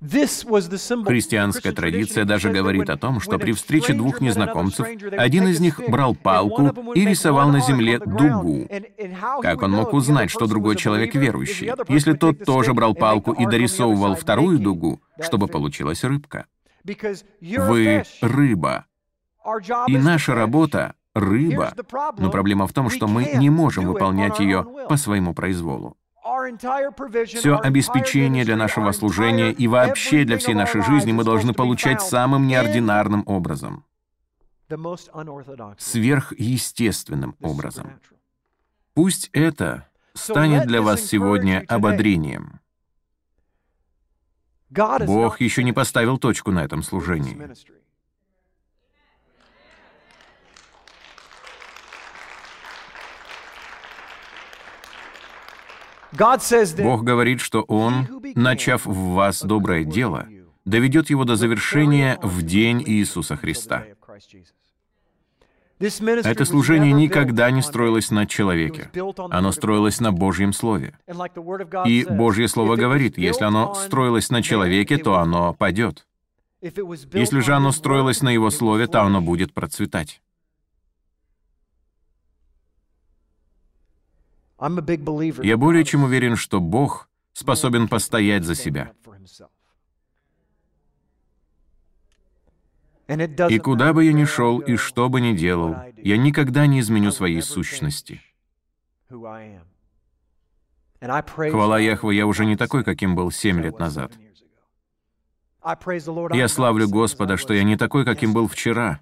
[0.00, 6.14] Христианская традиция даже говорит о том, что при встрече двух незнакомцев один из них брал
[6.14, 8.68] палку и рисовал на земле дугу.
[9.40, 14.16] Как он мог узнать, что другой человек верующий, если тот тоже брал палку и дорисовывал
[14.16, 16.46] вторую дугу, чтобы получилась рыбка?
[16.84, 18.86] Вы— рыба.
[19.88, 21.72] И наша работа— рыба.
[22.18, 25.96] Но проблема в том, что мы не можем выполнять ее по своему произволу.
[27.26, 32.46] Все обеспечение для нашего служения и вообще для всей нашей жизни мы должны получать самым
[32.46, 33.84] неординарным образом,
[35.78, 38.00] сверхъестественным образом.
[38.94, 42.60] Пусть это станет для вас сегодня ободрением.
[44.70, 47.38] Бог еще не поставил точку на этом служении.
[56.12, 60.26] Бог говорит, что Он, начав в вас доброе дело,
[60.64, 63.84] доведет его до завершения в день Иисуса Христа.
[65.78, 68.90] Это служение никогда не строилось на человеке.
[69.30, 70.98] Оно строилось на Божьем Слове.
[71.84, 76.06] И Божье Слово говорит, если оно строилось на человеке, то оно падет.
[77.12, 80.22] Если же оно строилось на Его Слове, то оно будет процветать.
[84.58, 88.92] Я более чем уверен, что Бог способен постоять за себя.
[93.08, 97.12] И куда бы я ни шел и что бы ни делал, я никогда не изменю
[97.12, 98.20] своей сущности.
[101.00, 104.12] Хвала Яхве, я уже не такой, каким был семь лет назад.
[106.32, 109.00] Я славлю Господа, что я не такой, каким был вчера.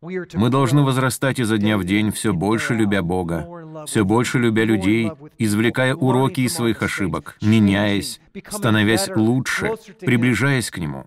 [0.00, 3.46] Мы должны возрастать изо дня в день, все больше любя Бога,
[3.86, 11.06] все больше любя людей, извлекая уроки из своих ошибок, меняясь, становясь лучше, приближаясь к Нему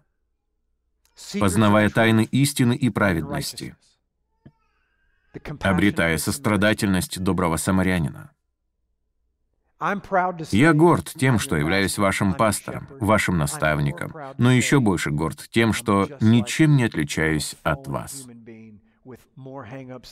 [1.39, 3.75] познавая тайны истины и праведности,
[5.61, 8.31] обретая сострадательность доброго самарянина.
[10.51, 16.07] Я горд тем, что являюсь вашим пастором, вашим наставником, но еще больше горд тем, что
[16.21, 18.25] ничем не отличаюсь от вас.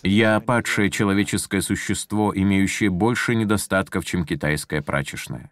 [0.04, 5.52] Я падшее человеческое существо, имеющее больше недостатков, чем китайская прачечная.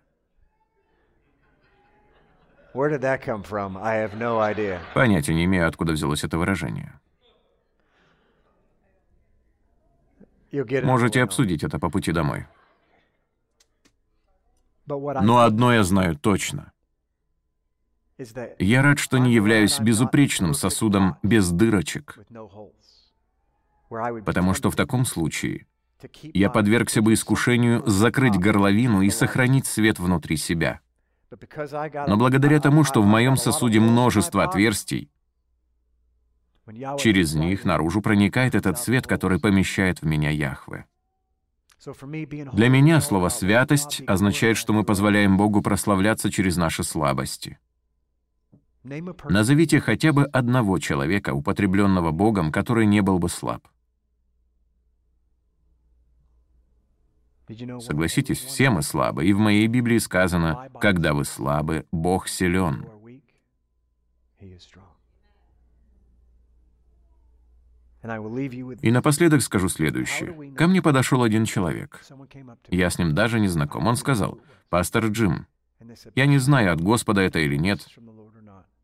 [4.94, 7.00] Понятия не имею, откуда взялось это выражение.
[10.84, 12.46] Можете обсудить это по пути домой.
[14.86, 16.72] Но одно я знаю точно.
[18.60, 22.20] Я рад, что не являюсь безупречным сосудом без дырочек,
[24.26, 25.66] потому что в таком случае
[26.34, 30.80] я подвергся бы искушению закрыть горловину и сохранить свет внутри себя.
[32.08, 35.10] Но благодаря тому, что в моем сосуде множество отверстий,
[36.98, 40.86] через них наружу проникает этот свет, который помещает в меня Яхве.
[42.54, 47.58] Для меня слово «святость» означает, что мы позволяем Богу прославляться через наши слабости.
[48.84, 53.68] Назовите хотя бы одного человека, употребленного Богом, который не был бы слаб.
[57.80, 62.86] Согласитесь, все мы слабы, и в моей Библии сказано, «Когда вы слабы, Бог силен».
[68.82, 70.54] И напоследок скажу следующее.
[70.56, 72.04] Ко мне подошел один человек.
[72.70, 73.86] Я с ним даже не знаком.
[73.86, 74.39] Он сказал,
[74.70, 75.45] «Пастор Джим,
[76.16, 77.88] я не знаю, от Господа это или нет,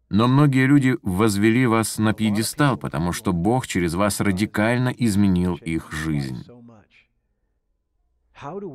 [0.09, 5.91] но многие люди возвели вас на пьедестал, потому что Бог через вас радикально изменил их
[5.91, 6.45] жизнь.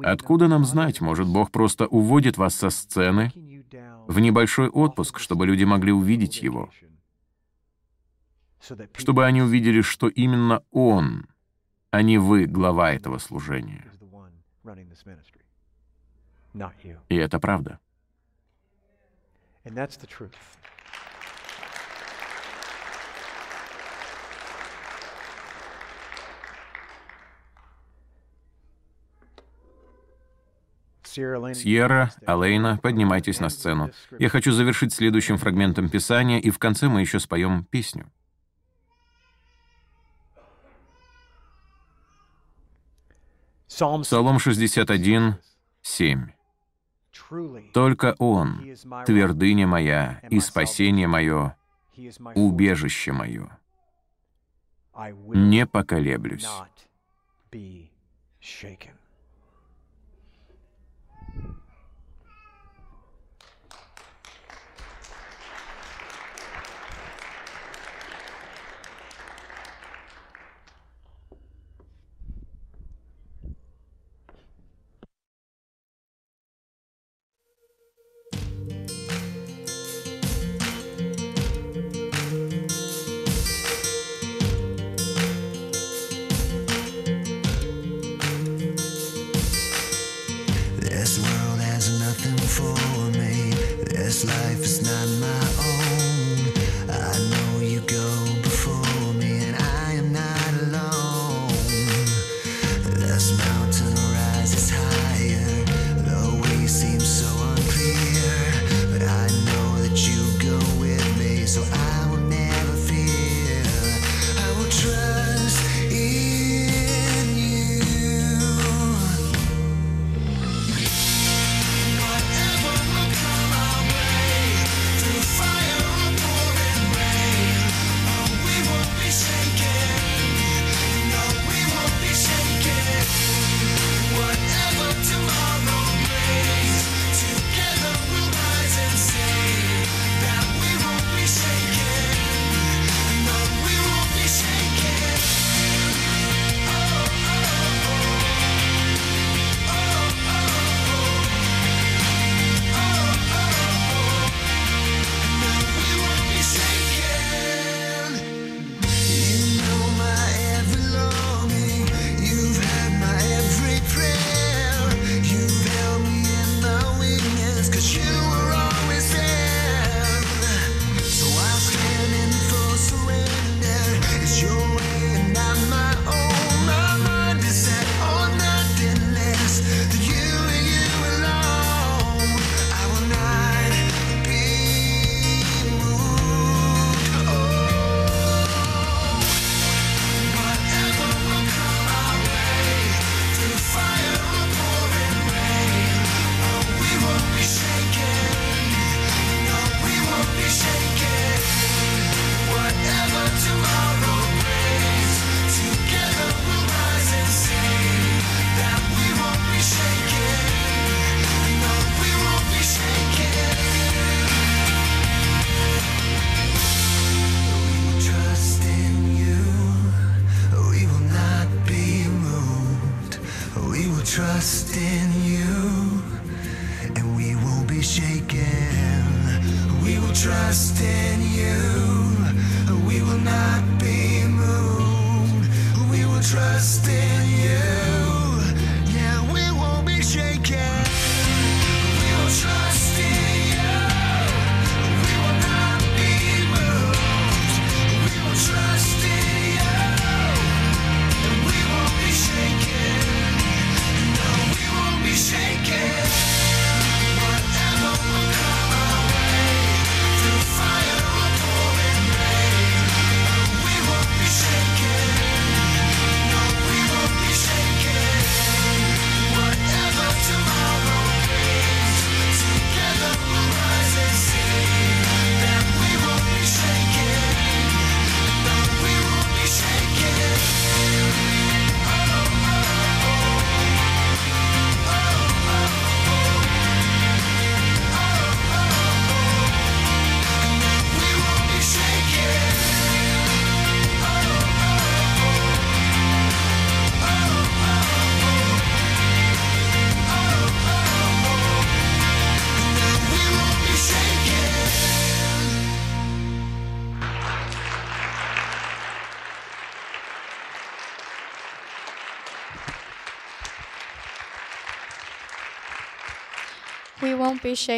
[0.03, 3.33] Откуда нам знать, может, Бог просто уводит вас со сцены
[4.09, 6.71] в небольшой отпуск, чтобы люди могли увидеть Его,
[8.95, 11.27] чтобы они увидели, что именно Он,
[11.91, 13.85] а не вы, глава этого служения.
[17.09, 17.79] И это правда.
[31.13, 33.91] Сьерра, Алейна, поднимайтесь на сцену.
[34.19, 38.11] Я хочу завершить следующим фрагментом Писания, и в конце мы еще споем песню.
[43.69, 45.37] Псалом 61,
[45.83, 46.29] 7.
[47.73, 48.63] «Только Он,
[49.07, 51.57] твердыня моя и спасение мое,
[52.35, 53.59] убежище мое.
[55.35, 56.49] Не поколеблюсь».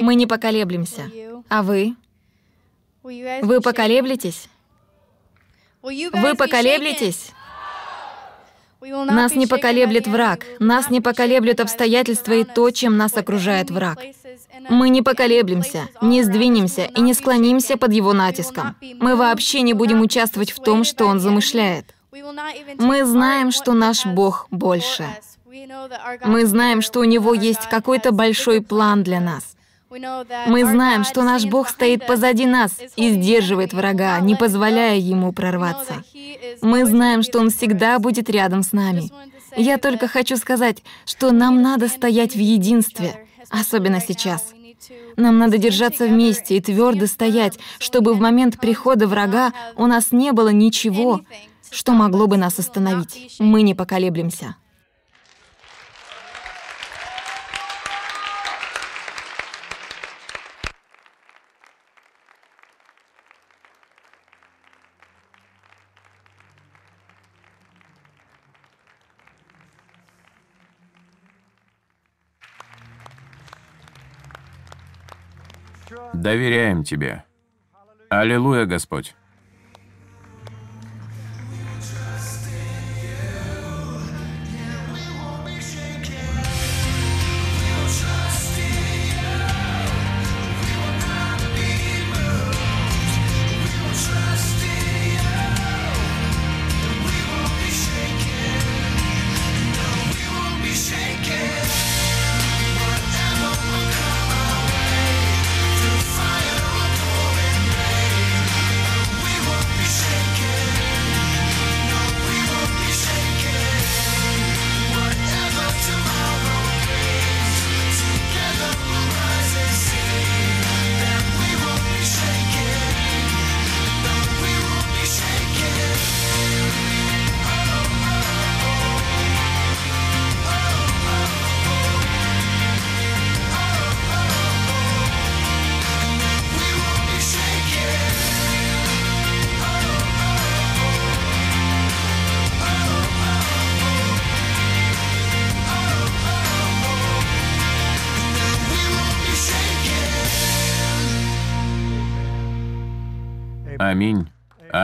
[0.01, 1.11] Мы не поколеблемся.
[1.49, 1.97] А вы?
[3.03, 4.49] Вы поколеблетесь?
[5.83, 7.33] Вы поколеблетесь?
[8.87, 13.99] Нас не поколеблет враг, нас не поколеблет обстоятельства и то, чем нас окружает враг.
[14.69, 18.77] Мы не поколеблемся, не сдвинемся и не склонимся под его натиском.
[19.01, 21.95] Мы вообще не будем участвовать в том, что он замышляет.
[22.79, 25.07] Мы знаем, что наш Бог больше.
[26.25, 29.55] Мы знаем, что у Него есть какой-то большой план для нас.
[30.49, 36.03] Мы знаем, что наш Бог стоит позади нас и сдерживает врага, не позволяя ему прорваться.
[36.63, 39.11] Мы знаем, что Он всегда будет рядом с нами.
[39.57, 44.53] Я только хочу сказать, что нам надо стоять в единстве, особенно сейчас.
[45.17, 50.33] Нам надо держаться вместе и твердо стоять, чтобы в момент прихода врага у нас не
[50.33, 51.21] было ничего,
[51.71, 53.37] что могло бы нас остановить.
[53.39, 54.57] Мы не поколеблемся.
[76.25, 77.23] Доверяем Тебе.
[78.09, 79.15] Аллилуйя, Господь.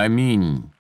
[0.01, 0.72] Аминь.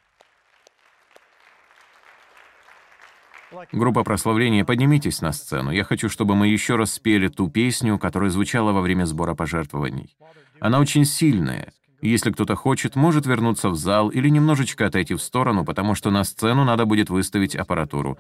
[3.70, 5.70] Группа прославления, поднимитесь на сцену.
[5.70, 10.16] Я хочу, чтобы мы еще раз спели ту песню, которая звучала во время сбора пожертвований.
[10.58, 11.74] Она очень сильная.
[12.00, 16.24] Если кто-то хочет, может вернуться в зал или немножечко отойти в сторону, потому что на
[16.24, 18.16] сцену надо будет выставить аппаратуру.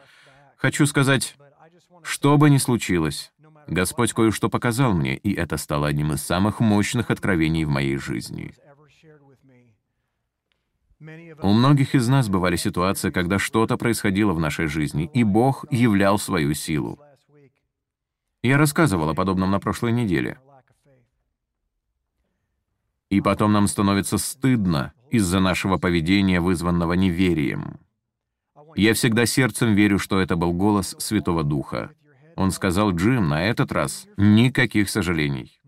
[0.58, 1.34] Хочу сказать,
[2.02, 3.32] что бы ни случилось,
[3.66, 8.54] Господь кое-что показал мне, и это стало одним из самых мощных откровений в моей жизни.
[11.42, 16.18] У многих из нас бывали ситуации, когда что-то происходило в нашей жизни, и Бог являл
[16.18, 17.00] свою силу.
[18.42, 20.38] Я рассказывал о подобном на прошлой неделе.
[23.08, 27.80] И потом нам становится стыдно из-за нашего поведения, вызванного неверием.
[28.76, 31.90] Я всегда сердцем верю, что это был голос Святого Духа.
[32.36, 35.60] Он сказал, «Джим, на этот раз никаких сожалений.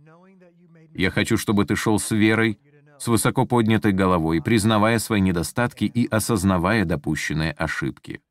[0.95, 2.61] Я хочу, чтобы ты шел с верой
[3.03, 8.23] с высоко поднятой головой, признавая свои недостатки и осознавая допущенные ошибки.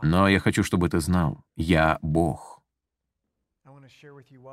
[0.00, 2.62] Но я хочу, чтобы ты знал, я Бог.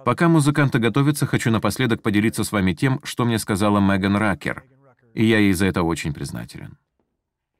[0.04, 4.66] Пока музыканты готовятся, хочу напоследок поделиться с вами тем, что мне сказала Меган Ракер,
[5.14, 6.78] и я ей за это очень признателен.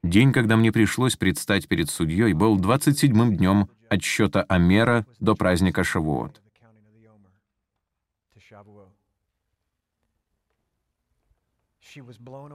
[0.02, 6.43] День, когда мне пришлось предстать перед судьей, был 27-м днем отсчета Амера до праздника Шавуот.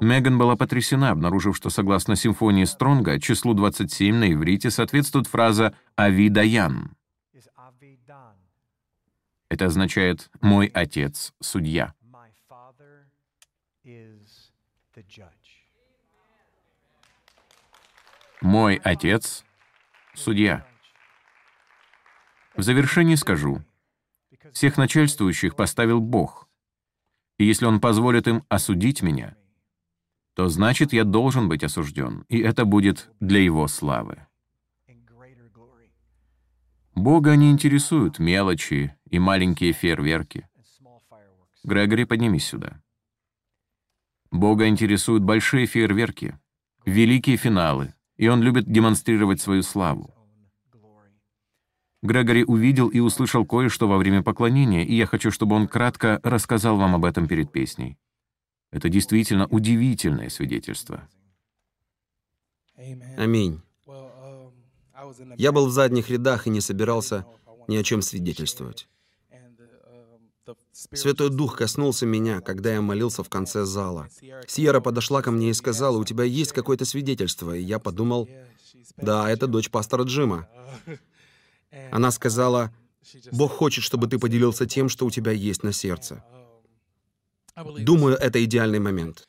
[0.01, 6.29] Меган была потрясена, обнаружив, что согласно симфонии Стронга, числу 27 на иврите соответствует фраза «Ави
[6.29, 6.95] Даян».
[9.49, 11.93] Это означает «мой отец— судья».
[18.41, 19.45] Мой отец—
[20.15, 20.65] судья.
[22.55, 23.63] В завершении скажу,
[24.51, 26.48] всех начальствующих поставил Бог,
[27.39, 29.35] и если Он позволит им осудить меня,
[30.35, 34.27] то значит, я должен быть осужден, и это будет для Его славы.
[36.95, 40.49] Бога не интересуют мелочи и маленькие фейерверки.
[41.63, 42.81] Грегори, поднимись сюда.
[44.31, 46.37] Бога интересуют большие фейерверки,
[46.85, 50.13] великие финалы, и Он любит демонстрировать свою славу.
[52.01, 56.77] Грегори увидел и услышал кое-что во время поклонения, и я хочу, чтобы он кратко рассказал
[56.77, 57.97] вам об этом перед песней.
[58.71, 61.09] Это действительно удивительное свидетельство.
[63.17, 63.61] Аминь.
[65.37, 67.25] Я был в задних рядах и не собирался
[67.67, 68.87] ни о чем свидетельствовать.
[70.71, 74.07] Святой Дух коснулся меня, когда я молился в конце зала.
[74.47, 78.29] Сьерра подошла ко мне и сказала, «У тебя есть какое-то свидетельство?» И я подумал,
[78.97, 80.47] «Да, это дочь пастора Джима».
[81.91, 82.73] Она сказала,
[83.31, 86.23] «Бог хочет, чтобы ты поделился тем, что у тебя есть на сердце».
[87.55, 89.27] Думаю, это идеальный момент.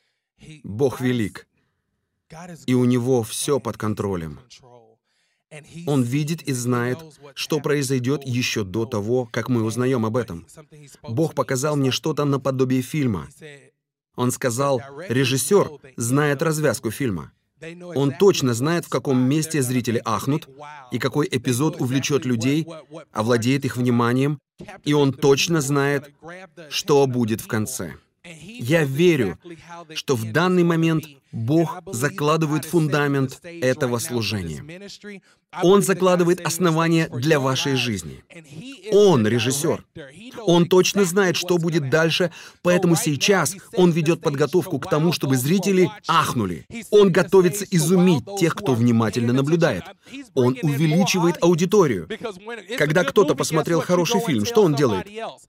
[0.63, 1.49] Бог велик,
[2.67, 4.41] и у Него все под контролем.
[5.87, 6.99] Он видит и знает,
[7.35, 10.47] что произойдет еще до того, как мы узнаем об этом.
[11.03, 13.29] Бог показал мне что-то наподобие фильма.
[14.15, 17.33] Он сказал, режиссер знает развязку фильма.
[17.95, 20.49] Он точно знает, в каком месте зрители ахнут,
[20.91, 22.67] и какой эпизод увлечет людей,
[23.13, 24.39] овладеет их вниманием,
[24.85, 26.13] и он точно знает,
[26.69, 27.95] что будет в конце.
[28.25, 29.39] Я верю,
[29.95, 34.65] что в данный момент Бог закладывает фундамент этого служения.
[35.63, 38.23] Он закладывает основания для вашей жизни.
[38.93, 39.85] Он режиссер.
[40.47, 42.31] Он точно знает, что будет дальше,
[42.63, 46.67] поэтому сейчас он ведет подготовку к тому, чтобы зрители ахнули.
[46.91, 49.83] Он готовится изумить тех, кто внимательно наблюдает.
[50.35, 52.09] Он увеличивает аудиторию.
[52.79, 55.09] Когда кто-то посмотрел хороший фильм, что он делает?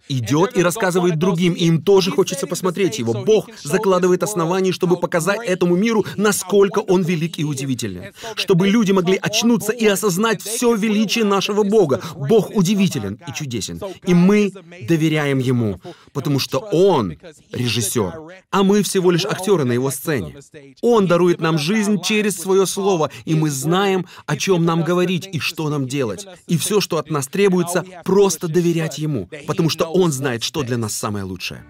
[0.10, 3.14] Идет и рассказывает другим, и им тоже хочется посмотреть его.
[3.14, 8.14] Бог закладывает основания, чтобы показать этому миру, насколько он велик и удивителен.
[8.35, 12.02] Чтобы люди могли очнуться и осознать все величие нашего Бога.
[12.15, 13.81] Бог удивителен и чудесен.
[14.06, 14.52] И мы
[14.88, 15.80] доверяем Ему,
[16.14, 17.18] потому что Он
[17.52, 18.14] режиссер,
[18.52, 20.35] а мы всего лишь актеры на Его сцене.
[20.81, 25.39] Он дарует нам жизнь через Свое Слово, и мы знаем, о чем нам говорить и
[25.39, 26.26] что нам делать.
[26.48, 30.77] И все, что от нас требуется, просто доверять Ему, потому что Он знает, что для
[30.77, 31.64] нас самое лучшее.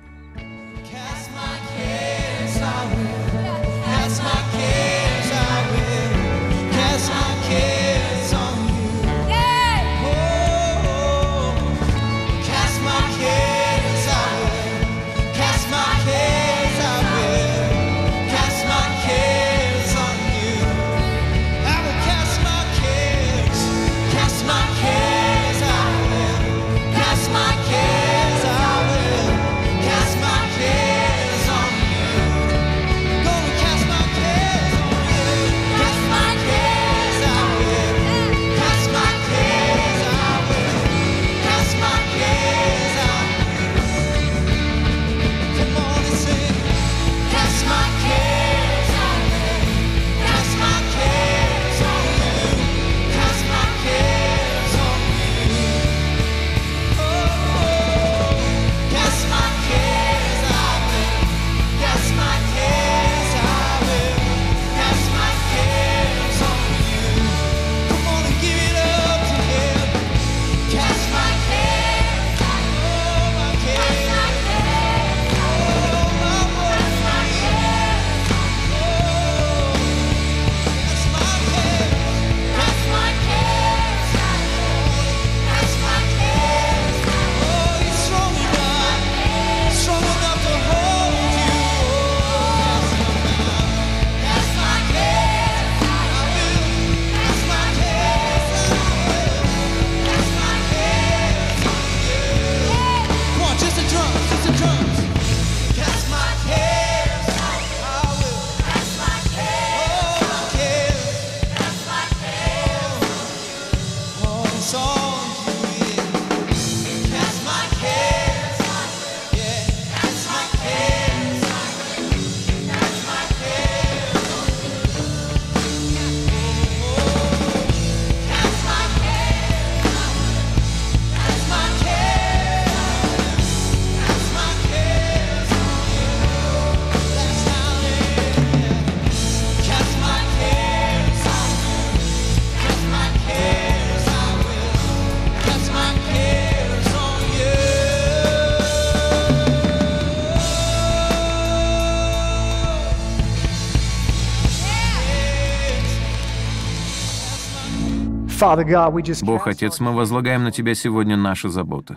[159.22, 161.96] Бог Отец, мы возлагаем на Тебя сегодня наши заботы.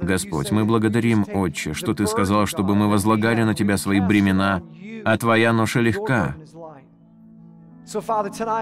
[0.00, 4.62] Господь, мы благодарим, Отче, что Ты сказал, чтобы мы возлагали на Тебя свои бремена,
[5.04, 6.34] а Твоя ноша легка.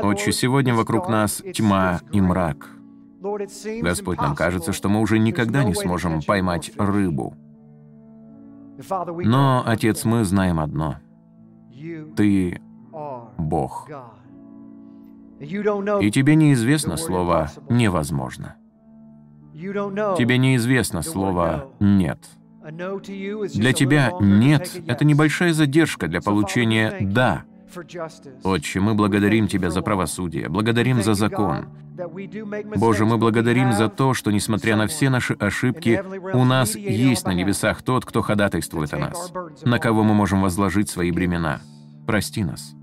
[0.03, 2.69] Отче, сегодня вокруг нас тьма и мрак.
[3.81, 7.35] Господь, нам кажется, что мы уже никогда не сможем поймать рыбу.
[9.25, 10.97] Но, Отец, мы знаем одно.
[12.17, 12.61] Ты
[13.39, 13.89] Бог.
[15.43, 17.51] И тебе неизвестно слово.
[17.69, 18.57] «невозможно».
[19.53, 21.73] Тебе неизвестно слово.
[21.81, 22.19] «нет».
[22.65, 27.45] Для тебя «нет» это небольшая задержка для получения «да».
[28.45, 31.69] Отче, мы благодарим Тебя за правосудие, благодарим за закон.
[32.77, 36.03] Боже, мы благодарим за то, что, несмотря на все наши ошибки,
[36.35, 39.33] у нас есть на небесах тот, кто ходатайствует о нас,
[39.65, 41.61] на кого мы можем возложить свои бремена.
[42.07, 42.75] Прости нас.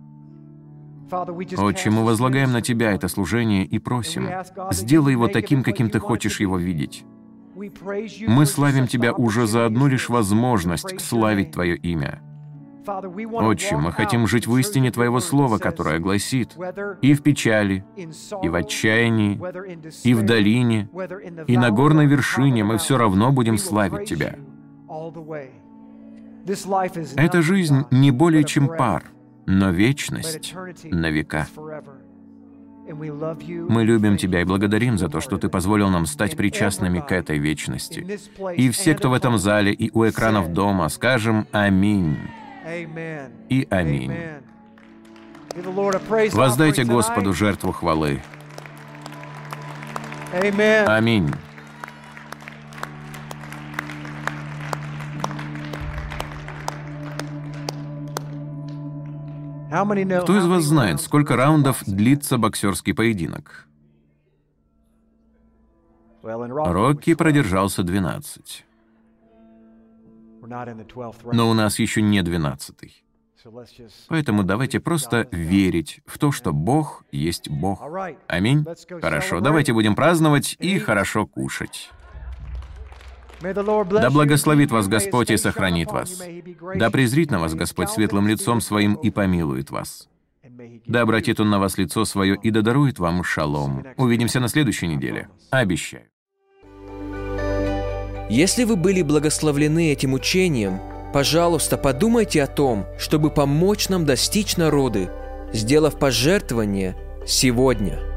[1.12, 4.28] Отче, мы возлагаем на Тебя это служение и просим,
[4.72, 7.06] сделай его таким, каким Ты хочешь его видеть.
[7.56, 11.52] Мы славим Тебя уже за одну лишь возможность славить.
[11.52, 12.22] Твое имя.
[12.88, 16.58] Отче, мы хотим жить в истине Твоего Слова, которое гласит
[17.02, 17.86] и в печали,
[18.42, 19.40] и в отчаянии,
[20.04, 20.90] и в долине,
[21.48, 24.36] и на горной вершине мы все равно будем славить Тебя.
[27.16, 29.04] Эта жизнь не более чем пар,
[29.50, 30.54] но вечность
[30.84, 31.48] на века.
[32.88, 35.38] Мы любим Тебя и благодарим за то, что.
[35.38, 38.20] Ты позволил нам стать причастными к этой вечности.
[38.56, 42.18] И все, кто в этом зале и у экранов дома, скажем «Аминь».
[43.50, 44.14] И аминь.
[46.32, 48.22] Воздайте Господу жертву хвалы.
[50.32, 51.32] Аминь.
[59.70, 63.68] Кто из вас знает, сколько раундов длится боксерский поединок?
[66.24, 67.18] Рокки it was 12.
[67.18, 68.66] продержался 12.
[70.42, 73.04] We're not in the 12th round, Но у нас еще не 12.
[73.44, 77.82] so let's just- Поэтому давайте просто верить в то, что Бог есть Бог.
[78.28, 78.66] Аминь.
[79.02, 81.92] Хорошо, давайте будем праздновать и хорошо кушать.
[83.42, 86.22] Да благословит вас Господь и сохранит вас.
[86.76, 90.10] Да презрит на вас Господь светлым лицом своим и помилует вас.
[90.86, 93.86] Да обратит Он на вас лицо свое и да дарует вам шалом.
[93.98, 95.30] Увидимся на следующей неделе.
[95.52, 96.04] Обещаю.
[98.30, 100.80] Если вы были благословлены этим учением,
[101.14, 105.10] пожалуйста, подумайте о том, чтобы помочь нам достичь народы,
[105.54, 106.96] сделав пожертвование
[107.26, 108.00] сегодня–